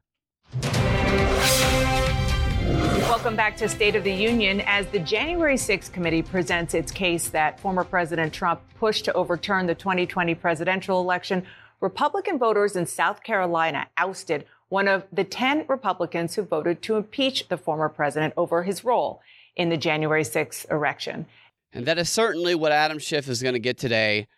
Welcome 3.12 3.36
back 3.36 3.56
to 3.58 3.68
State 3.68 3.94
of 3.94 4.02
the 4.02 4.12
Union. 4.12 4.62
As 4.62 4.88
the 4.88 4.98
January 4.98 5.54
6th 5.54 5.92
committee 5.92 6.22
presents 6.22 6.74
its 6.74 6.90
case 6.90 7.28
that 7.28 7.60
former 7.60 7.84
President 7.84 8.32
Trump 8.32 8.62
pushed 8.80 9.04
to 9.04 9.12
overturn 9.12 9.66
the 9.66 9.76
2020 9.76 10.34
presidential 10.34 11.00
election, 11.00 11.46
Republican 11.80 12.36
voters 12.36 12.74
in 12.74 12.86
South 12.86 13.22
Carolina 13.22 13.86
ousted 13.96 14.44
one 14.72 14.88
of 14.88 15.04
the 15.12 15.22
10 15.22 15.66
Republicans 15.68 16.34
who 16.34 16.40
voted 16.40 16.80
to 16.80 16.96
impeach 16.96 17.46
the 17.48 17.58
former 17.58 17.90
president 17.90 18.32
over 18.38 18.62
his 18.62 18.82
role 18.82 19.20
in 19.54 19.68
the 19.68 19.76
January 19.76 20.22
6th 20.22 20.68
election. 20.70 21.26
And 21.74 21.84
that 21.84 21.98
is 21.98 22.08
certainly 22.08 22.54
what 22.54 22.72
Adam 22.72 22.98
Schiff 22.98 23.28
is 23.28 23.42
going 23.42 23.52
to 23.52 23.60
get 23.60 23.76
today 23.76 24.28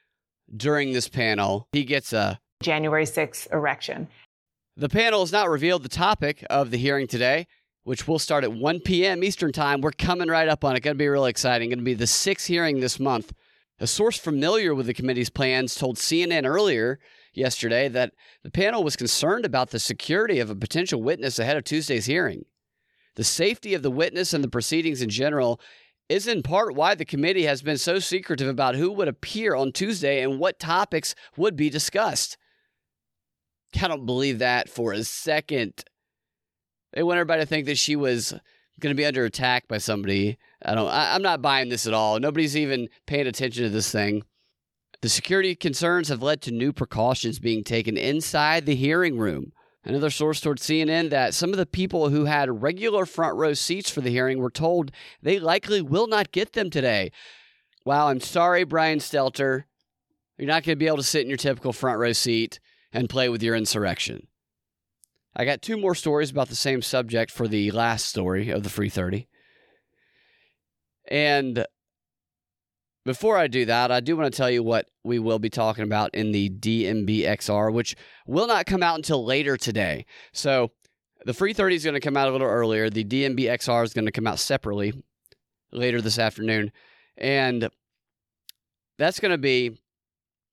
during 0.54 0.92
this 0.92 1.08
panel. 1.08 1.68
He 1.70 1.84
gets 1.84 2.12
a 2.12 2.40
January 2.64 3.04
6th 3.04 3.52
election. 3.52 4.08
The 4.76 4.88
panel 4.88 5.20
has 5.20 5.30
not 5.30 5.48
revealed 5.48 5.84
the 5.84 5.88
topic 5.88 6.44
of 6.50 6.72
the 6.72 6.78
hearing 6.78 7.06
today, 7.06 7.46
which 7.84 8.08
will 8.08 8.18
start 8.18 8.42
at 8.42 8.52
1 8.52 8.80
p.m. 8.80 9.22
Eastern 9.22 9.52
Time. 9.52 9.82
We're 9.82 9.92
coming 9.92 10.26
right 10.26 10.48
up 10.48 10.64
on 10.64 10.74
it. 10.74 10.80
Going 10.80 10.96
to 10.96 10.98
be 10.98 11.06
really 11.06 11.30
exciting. 11.30 11.68
Going 11.68 11.78
to 11.78 11.84
be 11.84 11.94
the 11.94 12.08
sixth 12.08 12.48
hearing 12.48 12.80
this 12.80 12.98
month. 12.98 13.32
A 13.78 13.86
source 13.86 14.18
familiar 14.18 14.74
with 14.74 14.86
the 14.86 14.94
committee's 14.94 15.30
plans 15.30 15.76
told 15.76 15.96
CNN 15.96 16.44
earlier 16.44 16.98
yesterday 17.36 17.88
that 17.88 18.12
the 18.42 18.50
panel 18.50 18.84
was 18.84 18.96
concerned 18.96 19.44
about 19.44 19.70
the 19.70 19.78
security 19.78 20.40
of 20.40 20.50
a 20.50 20.54
potential 20.54 21.02
witness 21.02 21.38
ahead 21.38 21.56
of 21.56 21.64
Tuesday's 21.64 22.06
hearing. 22.06 22.44
The 23.16 23.24
safety 23.24 23.74
of 23.74 23.82
the 23.82 23.90
witness 23.90 24.32
and 24.32 24.42
the 24.42 24.48
proceedings 24.48 25.00
in 25.00 25.10
general 25.10 25.60
is 26.08 26.26
in 26.26 26.42
part 26.42 26.74
why 26.74 26.94
the 26.94 27.04
committee 27.04 27.44
has 27.44 27.62
been 27.62 27.78
so 27.78 27.98
secretive 27.98 28.48
about 28.48 28.74
who 28.74 28.92
would 28.92 29.08
appear 29.08 29.54
on 29.54 29.72
Tuesday 29.72 30.22
and 30.22 30.38
what 30.38 30.58
topics 30.58 31.14
would 31.36 31.56
be 31.56 31.70
discussed. 31.70 32.36
I 33.80 33.88
don't 33.88 34.06
believe 34.06 34.38
that 34.38 34.68
for 34.68 34.92
a 34.92 35.02
second. 35.02 35.84
They 36.92 37.02
want 37.02 37.18
everybody 37.18 37.42
to 37.42 37.46
think 37.46 37.66
that 37.66 37.78
she 37.78 37.96
was 37.96 38.32
going 38.80 38.94
to 38.94 39.00
be 39.00 39.06
under 39.06 39.24
attack 39.24 39.66
by 39.66 39.78
somebody. 39.78 40.38
I 40.64 40.74
don't. 40.74 40.88
I, 40.88 41.14
I'm 41.14 41.22
not 41.22 41.42
buying 41.42 41.68
this 41.68 41.86
at 41.86 41.94
all. 41.94 42.20
Nobody's 42.20 42.56
even 42.56 42.88
paying 43.06 43.26
attention 43.26 43.64
to 43.64 43.70
this 43.70 43.90
thing. 43.90 44.22
The 45.04 45.10
security 45.10 45.54
concerns 45.54 46.08
have 46.08 46.22
led 46.22 46.40
to 46.40 46.50
new 46.50 46.72
precautions 46.72 47.38
being 47.38 47.62
taken 47.62 47.98
inside 47.98 48.64
the 48.64 48.74
hearing 48.74 49.18
room. 49.18 49.52
Another 49.84 50.08
source 50.08 50.40
told 50.40 50.56
CNN 50.56 51.10
that 51.10 51.34
some 51.34 51.50
of 51.50 51.58
the 51.58 51.66
people 51.66 52.08
who 52.08 52.24
had 52.24 52.62
regular 52.62 53.04
front 53.04 53.36
row 53.36 53.52
seats 53.52 53.90
for 53.90 54.00
the 54.00 54.08
hearing 54.08 54.38
were 54.38 54.48
told 54.48 54.92
they 55.20 55.38
likely 55.38 55.82
will 55.82 56.06
not 56.06 56.32
get 56.32 56.54
them 56.54 56.70
today. 56.70 57.12
Wow, 57.84 58.08
I'm 58.08 58.20
sorry, 58.20 58.64
Brian 58.64 58.98
Stelter. 58.98 59.64
You're 60.38 60.48
not 60.48 60.64
going 60.64 60.74
to 60.74 60.76
be 60.76 60.86
able 60.86 60.96
to 60.96 61.02
sit 61.02 61.20
in 61.20 61.28
your 61.28 61.36
typical 61.36 61.74
front 61.74 61.98
row 61.98 62.14
seat 62.14 62.58
and 62.90 63.06
play 63.06 63.28
with 63.28 63.42
your 63.42 63.54
insurrection. 63.54 64.28
I 65.36 65.44
got 65.44 65.60
two 65.60 65.76
more 65.76 65.94
stories 65.94 66.30
about 66.30 66.48
the 66.48 66.54
same 66.54 66.80
subject 66.80 67.30
for 67.30 67.46
the 67.46 67.72
last 67.72 68.06
story 68.06 68.48
of 68.48 68.62
the 68.62 68.70
Free 68.70 68.88
30. 68.88 69.28
And 71.08 71.66
before 73.04 73.36
I 73.36 73.46
do 73.46 73.64
that, 73.66 73.90
I 73.90 74.00
do 74.00 74.16
want 74.16 74.32
to 74.32 74.36
tell 74.36 74.50
you 74.50 74.62
what 74.62 74.88
we 75.02 75.18
will 75.18 75.38
be 75.38 75.50
talking 75.50 75.84
about 75.84 76.14
in 76.14 76.32
the 76.32 76.50
DNB-XR, 76.50 77.72
which 77.72 77.96
will 78.26 78.46
not 78.46 78.66
come 78.66 78.82
out 78.82 78.96
until 78.96 79.24
later 79.24 79.56
today. 79.56 80.06
So 80.32 80.70
the 81.24 81.34
Free 81.34 81.52
30 81.52 81.76
is 81.76 81.84
going 81.84 81.94
to 81.94 82.00
come 82.00 82.16
out 82.16 82.28
a 82.28 82.32
little 82.32 82.46
earlier. 82.46 82.88
The 82.88 83.04
DNB-XR 83.04 83.84
is 83.84 83.92
going 83.92 84.06
to 84.06 84.12
come 84.12 84.26
out 84.26 84.38
separately 84.38 84.92
later 85.70 86.00
this 86.00 86.18
afternoon. 86.18 86.72
And 87.16 87.68
that's 88.98 89.20
going 89.20 89.32
to 89.32 89.38
be 89.38 89.78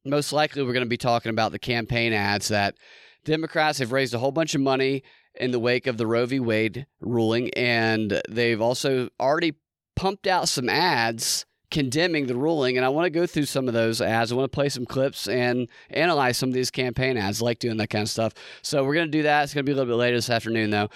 most 0.03 0.33
likely 0.33 0.63
we're 0.63 0.73
going 0.73 0.85
to 0.85 0.89
be 0.89 0.97
talking 0.97 1.29
about 1.29 1.51
the 1.51 1.59
campaign 1.59 2.11
ads 2.11 2.47
that 2.47 2.75
Democrats 3.23 3.79
have 3.79 3.91
raised 3.91 4.13
a 4.13 4.19
whole 4.19 4.31
bunch 4.31 4.55
of 4.55 4.61
money 4.61 5.03
in 5.35 5.51
the 5.51 5.59
wake 5.59 5.87
of 5.87 5.97
the 5.97 6.07
Roe 6.07 6.25
v. 6.25 6.39
Wade 6.39 6.87
ruling. 6.99 7.51
And 7.51 8.21
they've 8.27 8.59
also 8.59 9.09
already 9.19 9.53
pumped 9.95 10.27
out 10.27 10.49
some 10.49 10.69
ads 10.69 11.45
condemning 11.71 12.27
the 12.27 12.35
ruling. 12.35 12.77
And 12.77 12.85
I 12.85 12.89
want 12.89 13.05
to 13.05 13.09
go 13.09 13.25
through 13.25 13.45
some 13.45 13.67
of 13.67 13.73
those 13.73 14.01
ads. 14.01 14.31
I 14.31 14.35
want 14.35 14.51
to 14.51 14.55
play 14.55 14.69
some 14.69 14.85
clips 14.85 15.27
and 15.27 15.67
analyze 15.89 16.37
some 16.37 16.49
of 16.49 16.53
these 16.53 16.69
campaign 16.69 17.17
ads. 17.17 17.41
I 17.41 17.45
like 17.45 17.59
doing 17.59 17.77
that 17.77 17.89
kind 17.89 18.03
of 18.03 18.09
stuff. 18.09 18.33
So 18.61 18.83
we're 18.83 18.93
going 18.93 19.11
to 19.11 19.17
do 19.17 19.23
that. 19.23 19.43
It's 19.43 19.53
going 19.53 19.65
to 19.65 19.69
be 19.69 19.73
a 19.73 19.75
little 19.75 19.91
bit 19.91 19.99
later 19.99 20.17
this 20.17 20.29
afternoon, 20.29 20.69
though. 20.69 20.89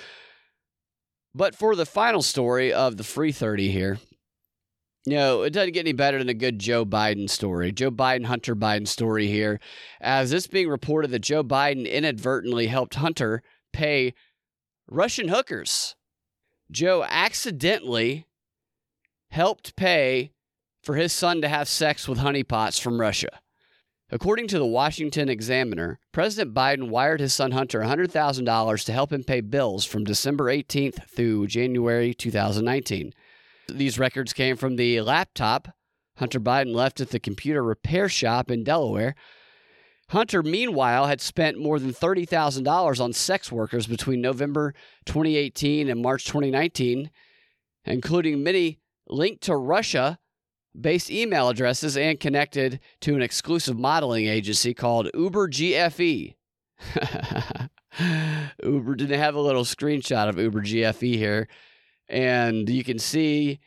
But 1.33 1.55
for 1.55 1.75
the 1.75 1.85
final 1.85 2.21
story 2.21 2.71
of 2.71 2.97
the 2.97 3.03
free 3.03 3.31
30 3.31 3.71
here, 3.71 3.97
you 5.05 5.17
know, 5.17 5.43
it 5.43 5.51
doesn't 5.51 5.73
get 5.73 5.81
any 5.81 5.93
better 5.93 6.17
than 6.17 6.29
a 6.29 6.33
good 6.33 6.59
Joe 6.59 6.85
Biden 6.85 7.29
story. 7.29 7.71
Joe 7.71 7.91
Biden, 7.91 8.25
Hunter 8.25 8.55
Biden 8.55 8.87
story 8.87 9.27
here. 9.27 9.59
As 10.01 10.31
it's 10.33 10.47
being 10.47 10.67
reported 10.67 11.11
that 11.11 11.19
Joe 11.19 11.43
Biden 11.43 11.89
inadvertently 11.89 12.67
helped 12.67 12.95
Hunter 12.95 13.43
pay 13.71 14.13
Russian 14.87 15.27
hookers. 15.27 15.95
Joe 16.71 17.05
accidentally 17.07 18.25
helped 19.29 19.75
pay 19.75 20.31
for 20.85 20.95
his 20.95 21.11
son 21.11 21.41
to 21.41 21.49
have 21.49 21.67
sex 21.67 22.07
with 22.07 22.19
honeypots 22.19 22.79
from 22.79 23.01
Russia. 23.01 23.39
According 24.11 24.47
to 24.49 24.59
the 24.59 24.67
Washington 24.67 25.29
Examiner, 25.29 25.99
President 26.11 26.53
Biden 26.55 26.89
wired 26.89 27.19
his 27.19 27.33
son 27.33 27.51
Hunter 27.51 27.81
$100,000 27.81 28.85
to 28.85 28.93
help 28.93 29.11
him 29.11 29.23
pay 29.23 29.41
bills 29.41 29.83
from 29.83 30.03
December 30.03 30.45
18th 30.45 31.09
through 31.09 31.47
January 31.47 32.13
2019. 32.13 33.13
These 33.67 33.97
records 33.97 34.31
came 34.31 34.55
from 34.55 34.75
the 34.75 35.01
laptop 35.01 35.69
Hunter 36.17 36.39
Biden 36.39 36.73
left 36.73 37.01
at 37.01 37.09
the 37.09 37.19
computer 37.19 37.63
repair 37.63 38.07
shop 38.07 38.51
in 38.51 38.63
Delaware. 38.63 39.15
Hunter, 40.09 40.43
meanwhile, 40.43 41.07
had 41.07 41.19
spent 41.19 41.59
more 41.59 41.79
than 41.79 41.91
$30,000 41.91 43.01
on 43.01 43.11
sex 43.11 43.51
workers 43.51 43.87
between 43.87 44.21
November 44.21 44.75
2018 45.07 45.89
and 45.89 46.01
March 46.01 46.25
2019, 46.25 47.09
including 47.85 48.43
many 48.43 48.79
linked 49.07 49.41
to 49.43 49.55
Russia 49.55 50.19
based 50.79 51.11
email 51.11 51.49
addresses 51.49 51.97
and 51.97 52.19
connected 52.19 52.79
to 53.01 53.15
an 53.15 53.21
exclusive 53.21 53.77
modeling 53.77 54.27
agency 54.27 54.73
called 54.73 55.09
Uber 55.13 55.49
GFE. 55.49 56.35
Uber 58.63 58.95
didn't 58.95 59.19
have 59.19 59.35
a 59.35 59.41
little 59.41 59.63
screenshot 59.63 60.27
of 60.27 60.37
Uber 60.37 60.61
GFE 60.61 61.15
here. 61.15 61.47
And 62.07 62.69
you 62.69 62.83
can 62.83 62.99
see 62.99 63.59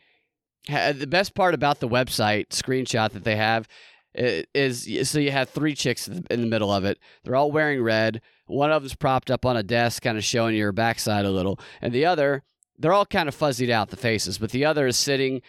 the 0.67 1.07
best 1.07 1.33
part 1.33 1.53
about 1.53 1.79
the 1.79 1.89
website 1.89 2.49
screenshot 2.49 3.11
that 3.11 3.23
they 3.23 3.35
have 3.35 3.67
is 4.13 5.09
so 5.09 5.19
you 5.19 5.31
have 5.31 5.49
three 5.49 5.75
chicks 5.75 6.07
in 6.07 6.41
the 6.41 6.47
middle 6.47 6.71
of 6.71 6.83
it. 6.85 6.99
They're 7.23 7.35
all 7.35 7.51
wearing 7.51 7.81
red. 7.81 8.21
One 8.47 8.71
of 8.71 8.81
them's 8.81 8.95
propped 8.95 9.29
up 9.29 9.45
on 9.45 9.57
a 9.57 9.63
desk, 9.63 10.03
kind 10.03 10.17
of 10.17 10.23
showing 10.23 10.55
your 10.55 10.71
backside 10.71 11.25
a 11.25 11.31
little. 11.31 11.59
And 11.81 11.93
the 11.93 12.05
other, 12.05 12.43
they're 12.77 12.93
all 12.93 13.05
kind 13.05 13.29
of 13.29 13.35
fuzzied 13.35 13.69
out, 13.69 13.89
the 13.89 13.97
faces, 13.97 14.37
but 14.37 14.51
the 14.51 14.65
other 14.65 14.87
is 14.87 14.97
sitting 14.97 15.41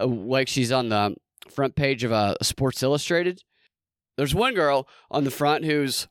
uh, 0.00 0.06
like 0.06 0.48
she's 0.48 0.72
on 0.72 0.88
the 0.88 1.16
front 1.50 1.74
page 1.74 2.04
of 2.04 2.12
a 2.12 2.14
uh, 2.14 2.34
Sports 2.42 2.82
Illustrated. 2.82 3.42
There's 4.16 4.34
one 4.34 4.54
girl 4.54 4.88
on 5.10 5.24
the 5.24 5.30
front 5.30 5.64
who's 5.64 6.08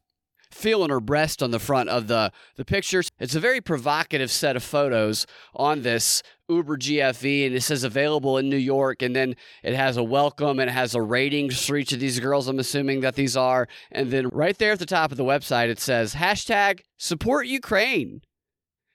feeling 0.52 0.90
her 0.90 1.00
breast 1.00 1.44
on 1.44 1.52
the 1.52 1.60
front 1.60 1.90
of 1.90 2.08
the, 2.08 2.32
the 2.56 2.66
pictures. 2.66 3.10
It's 3.20 3.36
a 3.36 3.40
very 3.40 3.62
provocative 3.62 4.32
set 4.32 4.56
of 4.56 4.64
photos 4.64 5.26
on 5.54 5.82
this 5.82 6.24
Uber 6.50 6.78
GFE, 6.78 7.48
and 7.48 7.56
it 7.56 7.62
says 7.62 7.84
available 7.84 8.38
in 8.38 8.50
New 8.50 8.58
York. 8.58 9.02
And 9.02 9.16
then 9.16 9.36
it 9.64 9.76
has 9.76 9.98
a 9.98 10.04
welcome 10.04 10.60
and 10.60 10.70
it 10.70 10.74
has 10.74 10.96
a 10.96 11.02
ratings 11.02 11.66
for 11.66 11.76
each 11.76 11.92
of 11.92 12.00
these 12.00 12.20
girls. 12.20 12.48
I'm 12.48 12.60
assuming 12.60 13.02
that 13.02 13.16
these 13.16 13.36
are. 13.36 13.68
And 13.92 14.10
then 14.10 14.30
right 14.30 14.58
there 14.58 14.72
at 14.72 14.80
the 14.80 14.86
top 14.86 15.12
of 15.12 15.18
the 15.18 15.24
website, 15.24 15.68
it 15.68 15.80
says 15.80 16.16
hashtag 16.16 16.82
support 16.98 17.48
Ukraine. 17.48 18.22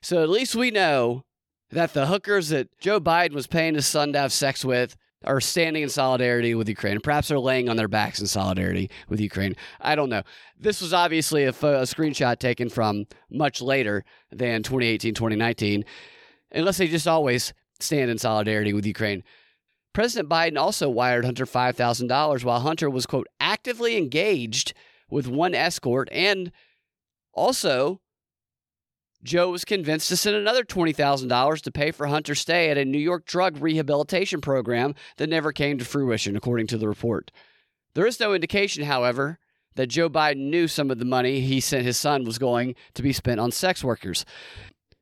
So 0.01 0.23
at 0.23 0.31
least 0.31 0.57
we 0.57 0.71
know 0.71 1.25
that 1.73 1.95
the 1.95 2.07
hookers 2.07 2.51
that 2.51 2.69
Joe 2.79 3.01
Biden 3.01 3.33
was 3.33 3.47
paying 3.47 3.75
his 3.75 3.87
son 3.87 4.13
to 4.13 4.19
have 4.19 4.33
sex 4.33 4.65
with 4.65 4.97
are 5.25 5.41
standing 5.41 5.83
in 5.83 5.89
solidarity 5.89 6.55
with 6.55 6.69
Ukraine. 6.69 7.01
Perhaps 7.01 7.29
they're 7.29 7.39
laying 7.39 7.69
on 7.69 7.77
their 7.77 7.89
backs 7.89 8.21
in 8.21 8.27
solidarity 8.27 8.91
with 9.09 9.21
Ukraine. 9.21 9.55
I 9.81 9.95
don't 9.95 10.11
know. 10.11 10.23
This 10.59 10.81
was 10.81 10.93
obviously 10.93 11.45
a, 11.45 11.51
a 11.51 11.53
screenshot 11.85 12.39
taken 12.39 12.69
from 12.69 13.07
much 13.31 13.63
later 13.63 14.05
than 14.31 14.63
2018, 14.63 15.15
2019, 15.15 15.85
unless 16.53 16.79
they 16.79 16.89
just 16.89 17.09
always 17.09 17.55
stand 17.81 18.11
in 18.11 18.19
solidarity 18.19 18.73
with 18.73 18.85
Ukraine. 18.85 19.23
President 19.93 20.29
Biden 20.29 20.59
also 20.59 20.89
wired 20.89 21.25
Hunter 21.25 21.47
$5,000 21.47 22.45
while 22.45 22.61
Hunter 22.61 22.91
was, 22.91 23.07
quote, 23.07 23.29
actively 23.41 23.97
engaged 23.97 24.75
with 25.11 25.29
one 25.29 25.55
escort 25.55 26.09
and 26.11 26.51
also 27.33 28.01
Joe 29.25 29.51
was 29.51 29.65
convinced 29.65 30.09
to 30.09 30.17
send 30.17 30.35
another 30.35 30.65
$20,000 30.65 31.61
to 31.61 31.71
pay 31.71 31.91
for 31.93 32.07
Hunter's 32.07 32.41
stay 32.41 32.71
at 32.71 32.79
a 32.79 32.85
New 32.85 32.99
York 32.99 33.25
drug 33.25 33.63
rehabilitation 33.63 34.41
program 34.41 34.95
that 35.17 35.29
never 35.29 35.53
came 35.53 35.79
to 35.79 35.85
fruition, 35.85 36.37
according 36.37 36.67
to 36.69 36.79
the 36.79 36.89
report. 36.89 37.31
There 37.95 38.07
is 38.07 38.19
no 38.19 38.35
indication, 38.35 38.85
however, 38.85 39.39
that 39.77 39.87
Joe 39.87 40.11
Biden 40.11 40.51
knew 40.51 40.67
some 40.67 40.91
of 40.91 40.99
the 40.99 41.05
money 41.05 41.41
he 41.41 41.61
sent 41.61 41.85
his 41.85 41.97
son 41.97 42.25
was 42.25 42.39
going 42.39 42.75
to 42.95 43.03
be 43.03 43.13
spent 43.13 43.41
on 43.41 43.53
sex 43.53 43.85
workers. 43.85 44.25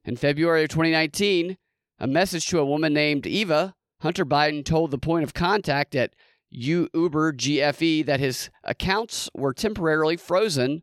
In 0.05 0.17
February 0.17 0.65
of 0.65 0.69
2019, 0.69 1.57
a 1.99 2.07
message 2.07 2.47
to 2.47 2.59
a 2.59 2.65
woman 2.65 2.93
named 2.93 3.27
Eva, 3.27 3.75
Hunter 4.01 4.25
Biden 4.25 4.65
told 4.65 4.91
the 4.91 4.99
point 4.99 5.25
of 5.25 5.35
contact 5.35 5.95
at 5.95 6.15
Uber 6.51 7.33
GFE 7.33 8.05
that 8.07 8.21
his 8.21 8.51
accounts 8.65 9.31
were 9.35 9.53
temporarily 9.53 10.17
frozen 10.17 10.83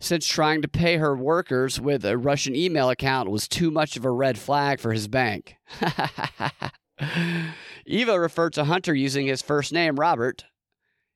since 0.00 0.26
trying 0.26 0.62
to 0.62 0.68
pay 0.68 0.96
her 0.96 1.16
workers 1.16 1.80
with 1.80 2.04
a 2.04 2.18
Russian 2.18 2.54
email 2.54 2.90
account 2.90 3.30
was 3.30 3.48
too 3.48 3.70
much 3.70 3.96
of 3.96 4.04
a 4.04 4.10
red 4.10 4.38
flag 4.38 4.80
for 4.80 4.92
his 4.92 5.08
bank. 5.08 5.56
Eva 7.86 8.18
referred 8.18 8.52
to 8.54 8.64
Hunter 8.64 8.94
using 8.94 9.26
his 9.26 9.42
first 9.42 9.72
name, 9.72 9.96
Robert, 9.96 10.44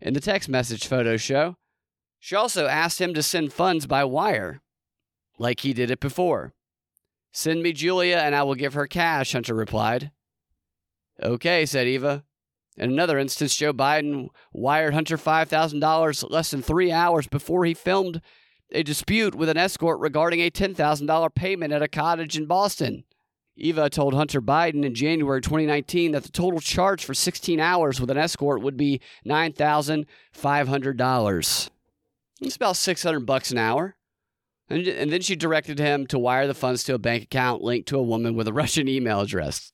in 0.01 0.15
the 0.15 0.21
text 0.21 0.49
message 0.49 0.87
photo 0.87 1.17
show. 1.17 1.57
She 2.19 2.35
also 2.35 2.67
asked 2.67 3.01
him 3.01 3.15
to 3.15 3.23
send 3.23 3.53
funds 3.53 3.87
by 3.87 4.05
wire, 4.05 4.61
like 5.39 5.61
he 5.61 5.73
did 5.73 5.91
it 5.91 6.01
before. 6.01 6.55
Send 7.33 7.63
me 7.63 7.73
Julia 7.73 8.17
and 8.17 8.35
I 8.35 8.43
will 8.43 8.55
give 8.55 8.75
her 8.75 8.87
cash, 8.87 9.33
Hunter 9.33 9.55
replied. 9.55 10.11
Okay, 11.23 11.67
said 11.67 11.87
Eva. 11.87 12.25
In 12.77 12.91
another 12.91 13.19
instance, 13.19 13.57
Joe 13.57 13.73
Biden 13.73 14.29
wired 14.53 14.95
Hunter 14.95 15.17
$5,000 15.17 16.31
less 16.31 16.51
than 16.51 16.63
three 16.63 16.93
hours 16.93 17.27
before 17.27 17.65
he 17.65 17.75
filmed 17.75 18.21
a 18.71 18.83
dispute 18.83 19.35
with 19.35 19.49
an 19.49 19.57
escort 19.57 19.99
regarding 20.01 20.41
a 20.41 20.51
$10,000 20.51 21.35
payment 21.35 21.73
at 21.73 21.81
a 21.83 21.89
cottage 21.89 22.37
in 22.37 22.45
Boston. 22.47 23.05
Eva 23.57 23.89
told 23.91 24.15
Hunter 24.15 24.41
Biden 24.41 24.85
in 24.85 24.95
January 24.95 25.41
2019 25.41 26.13
that 26.13 26.23
the 26.23 26.31
total 26.31 26.61
charge 26.61 27.05
for 27.05 27.13
16 27.13 27.59
hours 27.59 28.01
with 28.01 28.09
an 28.11 28.17
escort 28.17 28.63
would 28.63 28.77
be 28.77 29.01
$9,500. 29.27 31.71
It's 32.41 32.57
about 32.57 32.77
600 32.77 33.27
bucks 33.27 33.51
an 33.51 33.59
hour. 33.59 33.97
And, 34.71 34.87
and 34.87 35.11
then 35.11 35.23
she 35.23 35.35
directed 35.35 35.81
him 35.81 36.07
to 36.09 36.19
wire 36.19 36.47
the 36.47 36.53
funds 36.55 36.85
to 36.85 36.93
a 36.95 36.99
bank 36.99 37.25
account 37.25 37.63
linked 37.63 37.89
to 37.89 37.99
a 37.99 38.03
woman 38.03 38.37
with 38.37 38.47
a 38.47 38.53
Russian 38.53 38.87
email 38.87 39.21
address. 39.21 39.73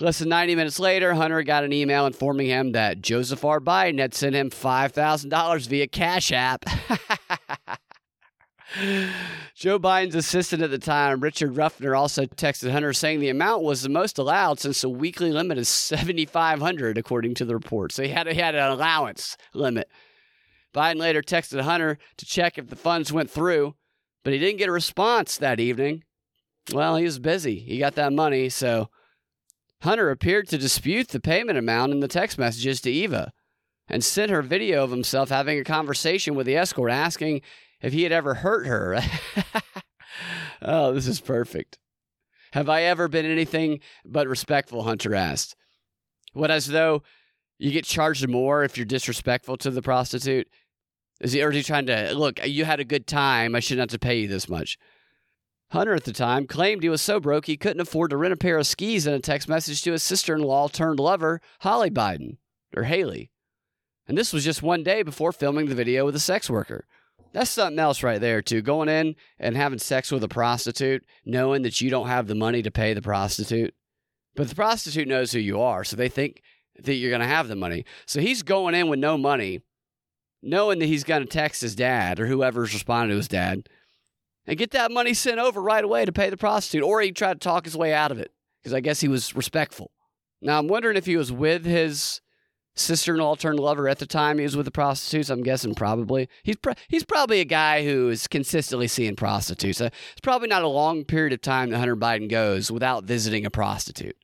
Less 0.00 0.18
than 0.18 0.28
90 0.28 0.56
minutes 0.56 0.80
later, 0.80 1.14
Hunter 1.14 1.42
got 1.42 1.64
an 1.64 1.72
email 1.72 2.06
informing 2.06 2.48
him 2.48 2.72
that 2.72 3.00
Joseph 3.00 3.44
R. 3.44 3.60
Biden 3.60 4.00
had 4.00 4.12
sent 4.12 4.34
him 4.34 4.50
$5,000 4.50 5.68
via 5.68 5.86
Cash 5.86 6.32
App. 6.32 6.64
Joe 9.54 9.78
Biden's 9.78 10.14
assistant 10.14 10.62
at 10.62 10.70
the 10.70 10.78
time, 10.78 11.20
Richard 11.20 11.54
Ruffner, 11.54 11.96
also 11.96 12.24
texted 12.26 12.72
Hunter 12.72 12.92
saying 12.92 13.20
the 13.20 13.28
amount 13.28 13.62
was 13.62 13.82
the 13.82 13.88
most 13.88 14.18
allowed 14.18 14.58
since 14.58 14.80
the 14.80 14.88
weekly 14.88 15.30
limit 15.30 15.58
is 15.58 15.68
7,500, 15.68 16.98
according 16.98 17.34
to 17.34 17.44
the 17.44 17.54
report. 17.54 17.92
So 17.92 18.02
he 18.02 18.08
had, 18.08 18.26
he 18.26 18.40
had 18.40 18.54
an 18.54 18.72
allowance 18.72 19.36
limit. 19.52 19.88
Biden 20.74 20.96
later 20.96 21.22
texted 21.22 21.60
Hunter 21.60 21.98
to 22.16 22.26
check 22.26 22.58
if 22.58 22.68
the 22.68 22.76
funds 22.76 23.12
went 23.12 23.30
through, 23.30 23.76
but 24.24 24.32
he 24.32 24.38
didn't 24.38 24.58
get 24.58 24.68
a 24.68 24.72
response 24.72 25.36
that 25.38 25.60
evening. 25.60 26.02
Well, 26.72 26.96
he 26.96 27.04
was 27.04 27.18
busy. 27.18 27.60
He 27.60 27.78
got 27.78 27.94
that 27.94 28.12
money, 28.12 28.48
so 28.48 28.88
Hunter 29.82 30.10
appeared 30.10 30.48
to 30.48 30.58
dispute 30.58 31.08
the 31.08 31.20
payment 31.20 31.58
amount 31.58 31.92
in 31.92 32.00
the 32.00 32.08
text 32.08 32.38
messages 32.38 32.80
to 32.80 32.90
Eva 32.90 33.32
and 33.86 34.02
sent 34.02 34.30
her 34.30 34.42
video 34.42 34.82
of 34.82 34.90
himself 34.90 35.28
having 35.28 35.58
a 35.58 35.64
conversation 35.64 36.34
with 36.34 36.46
the 36.46 36.56
escort 36.56 36.90
asking 36.90 37.42
if 37.84 37.92
he 37.92 38.02
had 38.02 38.12
ever 38.12 38.34
hurt 38.34 38.66
her. 38.66 38.98
oh, 40.62 40.92
this 40.92 41.06
is 41.06 41.20
perfect. 41.20 41.78
Have 42.52 42.68
I 42.68 42.82
ever 42.82 43.08
been 43.08 43.26
anything 43.26 43.80
but 44.06 44.26
respectful? 44.26 44.84
Hunter 44.84 45.14
asked. 45.14 45.54
What, 46.32 46.50
as 46.50 46.66
though 46.66 47.02
you 47.58 47.70
get 47.70 47.84
charged 47.84 48.26
more 48.26 48.64
if 48.64 48.78
you're 48.78 48.86
disrespectful 48.86 49.58
to 49.58 49.70
the 49.70 49.82
prostitute? 49.82 50.48
Is 51.20 51.32
he, 51.32 51.42
or 51.42 51.50
is 51.50 51.56
he 51.56 51.62
trying 51.62 51.86
to, 51.86 52.14
look, 52.14 52.44
you 52.46 52.64
had 52.64 52.80
a 52.80 52.84
good 52.84 53.06
time. 53.06 53.54
I 53.54 53.60
shouldn't 53.60 53.90
have 53.90 54.00
to 54.00 54.04
pay 54.04 54.20
you 54.20 54.28
this 54.28 54.48
much. 54.48 54.78
Hunter 55.70 55.94
at 55.94 56.04
the 56.04 56.12
time 56.12 56.46
claimed 56.46 56.82
he 56.82 56.88
was 56.88 57.02
so 57.02 57.20
broke 57.20 57.46
he 57.46 57.56
couldn't 57.56 57.80
afford 57.80 58.10
to 58.10 58.16
rent 58.16 58.32
a 58.32 58.36
pair 58.36 58.56
of 58.56 58.66
skis 58.66 59.06
in 59.06 59.12
a 59.12 59.20
text 59.20 59.48
message 59.48 59.82
to 59.82 59.92
his 59.92 60.02
sister 60.02 60.34
in 60.34 60.42
law 60.42 60.68
turned 60.68 61.00
lover, 61.00 61.40
Holly 61.60 61.90
Biden, 61.90 62.38
or 62.74 62.84
Haley. 62.84 63.30
And 64.06 64.16
this 64.16 64.32
was 64.32 64.44
just 64.44 64.62
one 64.62 64.82
day 64.82 65.02
before 65.02 65.32
filming 65.32 65.66
the 65.66 65.74
video 65.74 66.04
with 66.04 66.16
a 66.16 66.20
sex 66.20 66.48
worker. 66.48 66.86
That's 67.34 67.50
something 67.50 67.80
else 67.80 68.04
right 68.04 68.20
there, 68.20 68.40
too. 68.40 68.62
Going 68.62 68.88
in 68.88 69.16
and 69.40 69.56
having 69.56 69.80
sex 69.80 70.12
with 70.12 70.22
a 70.22 70.28
prostitute, 70.28 71.04
knowing 71.26 71.62
that 71.62 71.80
you 71.80 71.90
don't 71.90 72.06
have 72.06 72.28
the 72.28 72.34
money 72.36 72.62
to 72.62 72.70
pay 72.70 72.94
the 72.94 73.02
prostitute. 73.02 73.74
But 74.36 74.48
the 74.48 74.54
prostitute 74.54 75.08
knows 75.08 75.32
who 75.32 75.40
you 75.40 75.60
are, 75.60 75.82
so 75.82 75.96
they 75.96 76.08
think 76.08 76.42
that 76.78 76.94
you're 76.94 77.10
going 77.10 77.20
to 77.20 77.26
have 77.26 77.48
the 77.48 77.56
money. 77.56 77.84
So 78.06 78.20
he's 78.20 78.44
going 78.44 78.76
in 78.76 78.86
with 78.86 79.00
no 79.00 79.18
money, 79.18 79.62
knowing 80.42 80.78
that 80.78 80.86
he's 80.86 81.02
going 81.02 81.22
to 81.22 81.28
text 81.28 81.60
his 81.60 81.74
dad 81.74 82.20
or 82.20 82.26
whoever's 82.26 82.72
responding 82.72 83.10
to 83.10 83.16
his 83.16 83.28
dad 83.28 83.68
and 84.46 84.56
get 84.56 84.70
that 84.70 84.92
money 84.92 85.12
sent 85.12 85.40
over 85.40 85.60
right 85.60 85.84
away 85.84 86.04
to 86.04 86.12
pay 86.12 86.30
the 86.30 86.36
prostitute. 86.36 86.84
Or 86.84 87.00
he 87.00 87.10
tried 87.10 87.40
to 87.40 87.48
talk 87.48 87.64
his 87.64 87.76
way 87.76 87.92
out 87.92 88.12
of 88.12 88.20
it 88.20 88.32
because 88.62 88.74
I 88.74 88.80
guess 88.80 89.00
he 89.00 89.08
was 89.08 89.34
respectful. 89.34 89.90
Now, 90.40 90.60
I'm 90.60 90.68
wondering 90.68 90.96
if 90.96 91.06
he 91.06 91.16
was 91.16 91.32
with 91.32 91.64
his 91.64 92.20
sister-in-law 92.76 93.36
turned 93.36 93.60
lover 93.60 93.88
at 93.88 93.98
the 93.98 94.06
time 94.06 94.38
he 94.38 94.44
was 94.44 94.56
with 94.56 94.66
the 94.66 94.72
prostitutes. 94.72 95.30
I'm 95.30 95.42
guessing 95.42 95.74
probably 95.74 96.28
he's 96.42 96.56
pr- 96.56 96.72
he's 96.88 97.04
probably 97.04 97.40
a 97.40 97.44
guy 97.44 97.84
who 97.84 98.08
is 98.08 98.26
consistently 98.26 98.88
seeing 98.88 99.16
prostitutes. 99.16 99.80
Uh, 99.80 99.90
it's 100.12 100.20
probably 100.22 100.48
not 100.48 100.62
a 100.62 100.68
long 100.68 101.04
period 101.04 101.32
of 101.32 101.40
time 101.40 101.70
that 101.70 101.78
Hunter 101.78 101.96
Biden 101.96 102.28
goes 102.28 102.70
without 102.70 103.04
visiting 103.04 103.46
a 103.46 103.50
prostitute. 103.50 104.16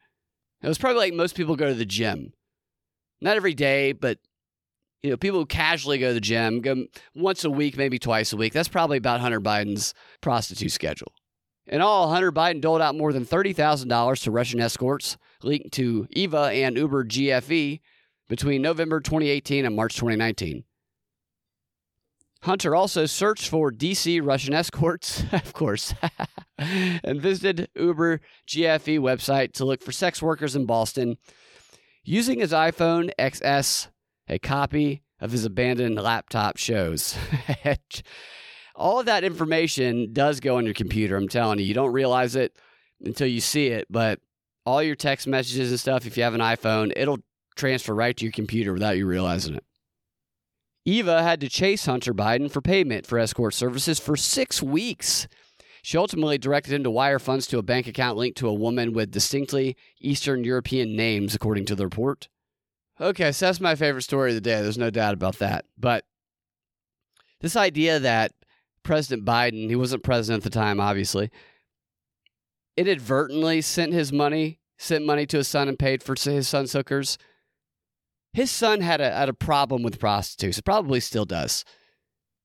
It 0.63 0.69
was 0.69 0.79
probably 0.79 1.01
like 1.01 1.15
most 1.15 1.37
people 1.37 1.57
go 1.57 1.69
to 1.69 1.75
the 1.75 1.87
gym, 1.87 2.33
not 3.21 3.37
every 3.37 3.55
day, 3.55 3.93
but 3.93 4.19
you 5.03 5.11
know, 5.11 5.17
people 5.17 5.41
who 5.41 5.47
casually 5.47 5.99
go 5.99 6.09
to 6.09 6.15
the 6.15 6.21
gym 6.21 6.61
go 6.61 6.87
once 7.15 7.45
a 7.45 7.51
week, 7.51 7.77
maybe 7.77 7.99
twice 7.99 8.33
a 8.33 8.37
week. 8.37 8.53
That's 8.53 8.69
probably 8.69 8.99
about 8.99 9.21
Hunter 9.21 9.41
Biden's 9.41 9.95
prostitute 10.21 10.73
schedule. 10.73 11.13
In 11.67 11.81
all, 11.81 12.11
Hunter 12.11 12.33
Biden 12.33 12.61
doled 12.61 12.83
out 12.83 12.97
more 12.97 13.13
than 13.13 13.25
$30,000 13.25 14.23
to 14.23 14.31
Russian 14.31 14.61
escorts 14.61 15.17
linked 15.43 15.73
to 15.73 16.07
Eva 16.11 16.51
and 16.53 16.77
Uber 16.77 17.05
GFE 17.05 17.81
between 18.31 18.63
November 18.63 19.01
2018 19.01 19.67
and 19.67 19.75
March 19.75 19.97
2019. 19.97 20.63
Hunter 22.43 22.75
also 22.77 23.05
searched 23.05 23.49
for 23.49 23.71
DC 23.73 24.25
Russian 24.25 24.55
escorts, 24.55 25.25
of 25.33 25.53
course, 25.53 25.93
and 26.59 27.21
visited 27.21 27.69
Uber 27.75 28.21
GFE 28.49 29.01
website 29.01 29.53
to 29.55 29.65
look 29.65 29.83
for 29.83 29.93
sex 29.93 30.23
workers 30.23 30.55
in 30.57 30.65
Boston. 30.65 31.19
Using 32.05 32.39
his 32.39 32.53
iPhone 32.53 33.11
XS, 33.19 33.89
a 34.29 34.39
copy 34.39 35.03
of 35.21 35.33
his 35.33 35.45
abandoned 35.45 35.97
laptop 35.97 36.57
shows. 36.57 37.17
All 38.77 39.01
of 39.01 39.07
that 39.07 39.25
information 39.25 40.13
does 40.13 40.41
go 40.41 40.57
on 40.57 40.65
your 40.65 40.73
computer, 40.73 41.17
I'm 41.17 41.29
telling 41.29 41.59
you. 41.59 41.67
You 41.67 41.75
don't 41.75 41.93
realize 41.93 42.37
it 42.37 42.57
until 43.03 43.27
you 43.27 43.41
see 43.41 43.67
it, 43.67 43.87
but 43.91 44.21
all 44.65 44.83
your 44.83 44.95
text 44.95 45.27
messages 45.27 45.71
and 45.71 45.81
stuff, 45.81 46.07
if 46.07 46.17
you 46.17 46.23
have 46.23 46.35
an 46.35 46.41
iPhone, 46.41 46.93
it'll 46.97 47.19
transfer 47.61 47.95
right 47.95 48.17
to 48.17 48.25
your 48.25 48.33
computer 48.33 48.73
without 48.73 48.97
you 48.97 49.07
realizing 49.07 49.55
it. 49.55 49.65
Eva 50.85 51.23
had 51.23 51.41
to 51.41 51.49
chase 51.49 51.85
Hunter 51.85 52.15
Biden 52.15 52.51
for 52.51 52.61
payment 52.61 53.07
for 53.07 53.19
escort 53.19 53.55
services 53.55 54.01
for 54.01 54.17
six 54.17 54.63
weeks. 54.63 55.29
She 55.83 55.99
ultimately 55.99 56.39
directed 56.39 56.73
him 56.73 56.85
to 56.85 56.91
wire 56.91 57.19
funds 57.19 57.47
to 57.49 57.59
a 57.59 57.63
bank 57.63 57.87
account 57.87 58.17
linked 58.17 58.39
to 58.39 58.49
a 58.49 58.55
woman 58.55 58.93
with 58.93 59.11
distinctly 59.11 59.77
Eastern 60.01 60.43
European 60.43 60.97
names, 60.97 61.35
according 61.35 61.67
to 61.67 61.75
the 61.75 61.85
report. 61.85 62.29
Okay, 63.01 63.33
so 63.33 63.47
that's 63.47 63.61
my 63.61 63.75
favorite 63.75 64.03
story 64.03 64.31
of 64.31 64.35
the 64.35 64.41
day. 64.41 64.61
There's 64.61 64.77
no 64.77 64.91
doubt 64.91 65.15
about 65.15 65.39
that. 65.39 65.65
But 65.79 66.05
this 67.41 67.57
idea 67.57 67.99
that 67.99 68.33
President 68.83 69.27
Biden, 69.27 69.69
he 69.69 69.77
wasn't 69.77 70.03
president 70.03 70.45
at 70.45 70.53
the 70.53 70.59
time, 70.59 70.81
obviously, 70.81 71.31
inadvertently 72.77 73.61
sent 73.61 73.93
his 73.93 74.13
money, 74.13 74.59
sent 74.79 75.05
money 75.05 75.27
to 75.27 75.39
his 75.39 75.49
son 75.49 75.69
and 75.69 75.79
paid 75.79 76.03
for 76.03 76.15
his 76.19 76.49
son's 76.49 76.73
hookers. 76.73 77.19
His 78.33 78.51
son 78.51 78.81
had 78.81 79.01
a, 79.01 79.11
had 79.11 79.29
a 79.29 79.35
problem 79.35 79.83
with 79.83 79.99
prostitutes. 79.99 80.61
probably 80.61 81.01
still 81.01 81.25
does. 81.25 81.65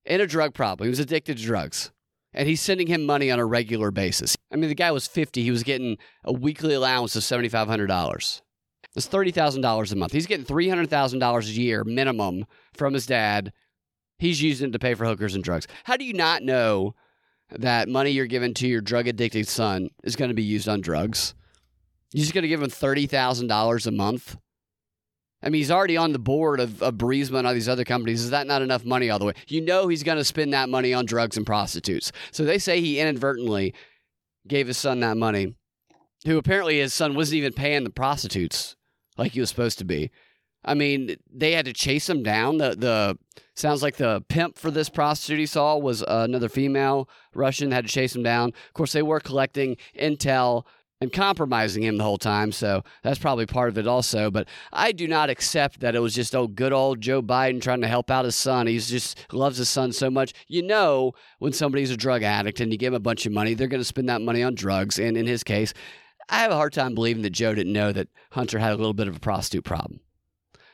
And 0.06 0.22
a 0.22 0.28
drug 0.28 0.54
problem. 0.54 0.86
He 0.86 0.90
was 0.90 1.00
addicted 1.00 1.38
to 1.38 1.44
drugs. 1.44 1.92
And 2.34 2.48
he's 2.48 2.62
sending 2.62 2.88
him 2.88 3.06
money 3.06 3.32
on 3.32 3.40
a 3.40 3.46
regular 3.46 3.92
basis. 3.92 4.36
I 4.52 4.58
mean, 4.58 4.70
the 4.70 4.76
guy 4.76 4.92
was 4.92 5.08
50. 5.08 5.42
He 5.42 5.52
was 5.52 5.64
getting 5.64 5.98
a 6.24 6.34
weekly 6.34 6.74
allowance 6.74 7.16
of 7.16 7.24
$7,500. 7.24 8.42
That's 8.94 9.08
$30,000 9.08 9.92
a 9.92 9.96
month. 9.96 10.12
He's 10.12 10.26
getting 10.26 10.46
$300,000 10.46 11.44
a 11.44 11.52
year 11.52 11.84
minimum 11.84 12.46
from 12.74 12.94
his 12.94 13.06
dad. 13.06 13.54
He's 14.20 14.42
using 14.42 14.70
it 14.70 14.72
to 14.74 14.80
pay 14.80 14.94
for 14.94 15.06
hookers 15.06 15.36
and 15.36 15.44
drugs. 15.44 15.68
How 15.84 15.98
do 15.98 16.06
you 16.06 16.14
not 16.14 16.44
know 16.44 16.96
that 17.52 17.90
money 17.90 18.12
you're 18.12 18.26
giving 18.26 18.54
to 18.56 18.68
your 18.68 18.82
drug 18.82 19.08
addicted 19.08 19.48
son 19.48 19.90
is 20.04 20.16
going 20.16 20.30
to 20.30 20.36
be 20.36 20.44
used 20.44 20.68
on 20.68 20.82
drugs? 20.82 21.36
You're 22.14 22.24
just 22.24 22.34
going 22.34 22.44
to 22.44 22.48
give 22.48 22.62
him 22.62 22.70
$30,000 22.70 23.88
a 23.88 23.92
month? 23.92 24.38
I 25.42 25.50
mean, 25.50 25.60
he's 25.60 25.72
already 25.72 25.98
on 25.98 26.12
the 26.12 26.20
board 26.20 26.60
of, 26.60 26.82
of 26.82 27.02
and 27.02 27.48
all 27.48 27.54
these 27.54 27.70
other 27.70 27.84
companies. 27.84 28.24
Is 28.24 28.32
that 28.32 28.48
not 28.48 28.62
enough 28.62 28.84
money 28.84 29.10
all 29.10 29.20
the 29.20 29.26
way? 29.26 29.34
You 29.48 29.62
know 29.62 29.88
he's 29.88 30.04
going 30.04 30.18
to 30.18 30.24
spend 30.24 30.54
that 30.54 30.70
money 30.70 30.94
on 30.94 31.06
drugs 31.06 31.38
and 31.38 31.46
prostitutes. 31.46 32.12
So 32.32 32.46
they 32.46 32.58
say 32.58 32.82
he 32.82 33.00
inadvertently 33.00 33.74
gave 34.48 34.68
his 34.68 34.78
son 34.78 35.02
that 35.02 35.18
money, 35.18 35.56
who 36.26 36.38
apparently 36.38 36.80
his 36.80 36.94
son 36.94 37.16
wasn't 37.16 37.38
even 37.38 37.54
paying 37.54 37.84
the 37.84 37.90
prostitutes 37.90 38.76
like 39.18 39.34
he 39.34 39.40
was 39.40 39.50
supposed 39.50 39.78
to 39.80 39.86
be. 39.86 40.12
I 40.64 40.74
mean, 40.74 41.16
they 41.32 41.52
had 41.52 41.66
to 41.66 41.74
chase 41.74 42.10
him 42.10 42.24
down. 42.24 42.58
The 42.58 42.76
the 42.76 43.18
sounds 43.54 43.84
like 43.84 43.98
the 43.98 44.24
pimp 44.30 44.58
for 44.58 44.72
this 44.72 44.90
prostitute 44.90 45.40
he 45.40 45.46
saw 45.46 45.78
was 45.78 46.02
uh, 46.02 46.26
another 46.28 46.50
female 46.50 47.08
Russian. 47.36 47.72
Had 47.72 47.86
to 47.86 47.92
chase 47.92 48.16
him 48.16 48.24
down. 48.24 48.50
Of 48.50 48.74
course, 48.74 48.94
they 48.94 49.04
were 49.04 49.20
collecting 49.20 49.78
intel 49.98 50.66
and 51.02 51.12
compromising 51.12 51.84
him 51.84 51.98
the 51.98 52.04
whole 52.04 52.18
time. 52.18 52.52
So 52.52 52.84
that's 53.04 53.20
probably 53.20 53.46
part 53.46 53.70
of 53.70 53.78
it 53.78 53.88
also. 53.88 54.32
But 54.32 54.48
I 54.72 54.92
do 54.92 55.08
not 55.08 55.30
accept 55.30 55.82
that 55.82 55.96
it 55.96 56.00
was 56.00 56.16
just 56.16 56.36
oh 56.36 56.48
good 56.48 56.74
old 56.74 57.02
Joe 57.02 57.22
Biden 57.22 57.62
trying 57.62 57.82
to 57.82 57.88
help 57.88 58.10
out 58.10 58.26
his 58.26 58.36
son. 58.36 58.68
He 58.68 58.80
just 58.80 59.32
loves 59.34 59.58
his 59.58 59.70
son 59.70 59.92
so 59.92 60.10
much. 60.10 60.34
You 60.48 60.64
know 60.64 61.14
when 61.40 61.54
somebody's 61.54 61.92
a 61.92 61.98
drug 61.98 62.24
addict 62.24 62.60
and 62.60 62.72
you 62.72 62.78
give 62.78 62.94
him 62.94 62.98
a 62.98 63.00
bunch 63.00 63.26
of 63.26 63.32
money, 63.32 63.54
they're 63.54 63.68
going 63.68 63.82
to 63.82 63.86
spend 63.86 64.10
that 64.10 64.22
money 64.22 64.42
on 64.42 64.56
drugs. 64.56 65.00
And 65.00 65.18
in 65.18 65.28
his 65.28 65.44
case, 65.44 65.74
I 66.30 66.40
have 66.40 66.52
a 66.52 66.56
hard 66.56 66.74
time 66.74 66.96
believing 66.96 67.24
that 67.24 67.32
Joe 67.32 67.54
didn't 67.54 67.74
know 67.74 67.92
that 67.92 68.08
Hunter 68.32 68.60
had 68.60 68.74
a 68.74 68.78
little 68.78 68.94
bit 68.94 69.08
of 69.08 69.18
a 69.18 69.20
prostitute 69.20 69.66
problem. 69.66 70.00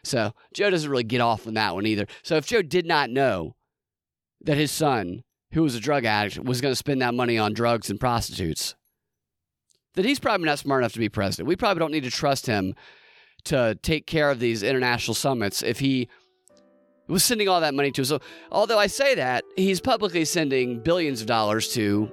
So 0.04 0.34
Joe 0.54 0.70
doesn't 0.70 0.90
really 0.90 1.04
get 1.04 1.22
off 1.22 1.46
on 1.46 1.56
that 1.56 1.76
one 1.76 1.86
either. 1.86 2.08
So 2.24 2.36
if 2.38 2.46
Joe 2.46 2.62
did 2.62 2.86
not 2.86 3.10
know 3.10 3.56
that 4.42 4.58
his 4.58 4.72
son, 4.72 5.24
who 5.54 5.64
was 5.64 5.76
a 5.76 5.80
drug 5.80 6.06
addict, 6.06 6.40
was 6.44 6.62
going 6.62 6.72
to 6.72 6.78
spend 6.78 7.02
that 7.02 7.14
money 7.14 7.38
on 7.38 7.54
drugs 7.54 7.90
and 7.90 8.00
prostitutes, 8.00 8.76
then 9.94 10.06
he's 10.06 10.20
probably 10.20 10.46
not 10.46 10.60
smart 10.60 10.82
enough 10.82 10.94
to 10.94 11.00
be 11.00 11.10
president. 11.10 11.48
We 11.48 11.56
probably 11.56 11.80
don't 11.80 11.92
need 11.92 12.04
to 12.04 12.12
trust 12.12 12.46
him 12.46 12.76
to 13.46 13.78
take 13.82 14.06
care 14.06 14.30
of 14.30 14.40
these 14.40 14.64
international 14.64 15.16
summits 15.16 15.64
if 15.64 15.80
he 15.80 16.08
was 17.08 17.24
sending 17.24 17.50
all 17.50 17.62
that 17.62 17.74
money 17.74 17.92
to. 17.92 18.06
So, 18.06 18.20
although 18.52 18.80
I 18.80 18.88
say 18.88 19.16
that, 19.16 19.44
he's 19.58 19.82
publicly 19.82 20.26
sending 20.26 20.80
billions 20.80 21.22
of 21.22 21.28
dollars 21.28 21.74
to 21.74 22.10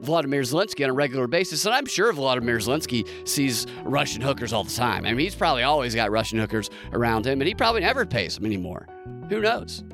Vladimir 0.00 0.40
Zelensky 0.40 0.82
on 0.84 0.90
a 0.90 0.94
regular 0.94 1.26
basis. 1.26 1.64
And 1.66 1.74
I'm 1.74 1.86
sure 1.86 2.12
Vladimir 2.12 2.58
Zelensky 2.58 3.06
sees 3.28 3.66
Russian 3.84 4.22
hookers 4.22 4.52
all 4.52 4.64
the 4.64 4.72
time. 4.72 5.04
I 5.04 5.10
mean, 5.10 5.20
he's 5.20 5.34
probably 5.34 5.62
always 5.62 5.94
got 5.94 6.10
Russian 6.10 6.38
hookers 6.38 6.70
around 6.92 7.26
him, 7.26 7.40
and 7.40 7.46
he 7.48 7.54
probably 7.54 7.82
never 7.82 8.06
pays 8.06 8.36
them 8.36 8.46
anymore. 8.46 8.88
Who 9.28 9.40
knows? 9.40 9.84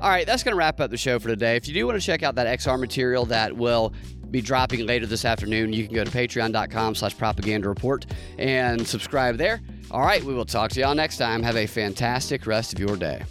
All 0.00 0.10
right, 0.10 0.26
that's 0.26 0.42
going 0.42 0.52
to 0.52 0.58
wrap 0.58 0.80
up 0.80 0.90
the 0.90 0.96
show 0.96 1.18
for 1.18 1.28
today. 1.28 1.56
If 1.56 1.66
you 1.66 1.74
do 1.74 1.86
want 1.86 2.00
to 2.00 2.04
check 2.04 2.22
out 2.22 2.34
that 2.36 2.58
XR 2.58 2.78
material 2.78 3.24
that 3.26 3.56
will 3.56 3.92
be 4.34 4.42
dropping 4.42 4.84
later 4.84 5.06
this 5.06 5.24
afternoon, 5.24 5.72
you 5.72 5.86
can 5.86 5.94
go 5.94 6.04
to 6.04 6.10
patreon.com 6.10 6.94
slash 6.94 7.16
propaganda 7.16 7.68
report 7.68 8.04
and 8.38 8.86
subscribe 8.86 9.36
there. 9.36 9.62
All 9.90 10.02
right, 10.02 10.22
we 10.22 10.34
will 10.34 10.44
talk 10.44 10.70
to 10.72 10.80
y'all 10.80 10.94
next 10.94 11.18
time. 11.18 11.42
Have 11.42 11.56
a 11.56 11.66
fantastic 11.66 12.46
rest 12.46 12.72
of 12.72 12.80
your 12.80 12.96
day. 12.96 13.22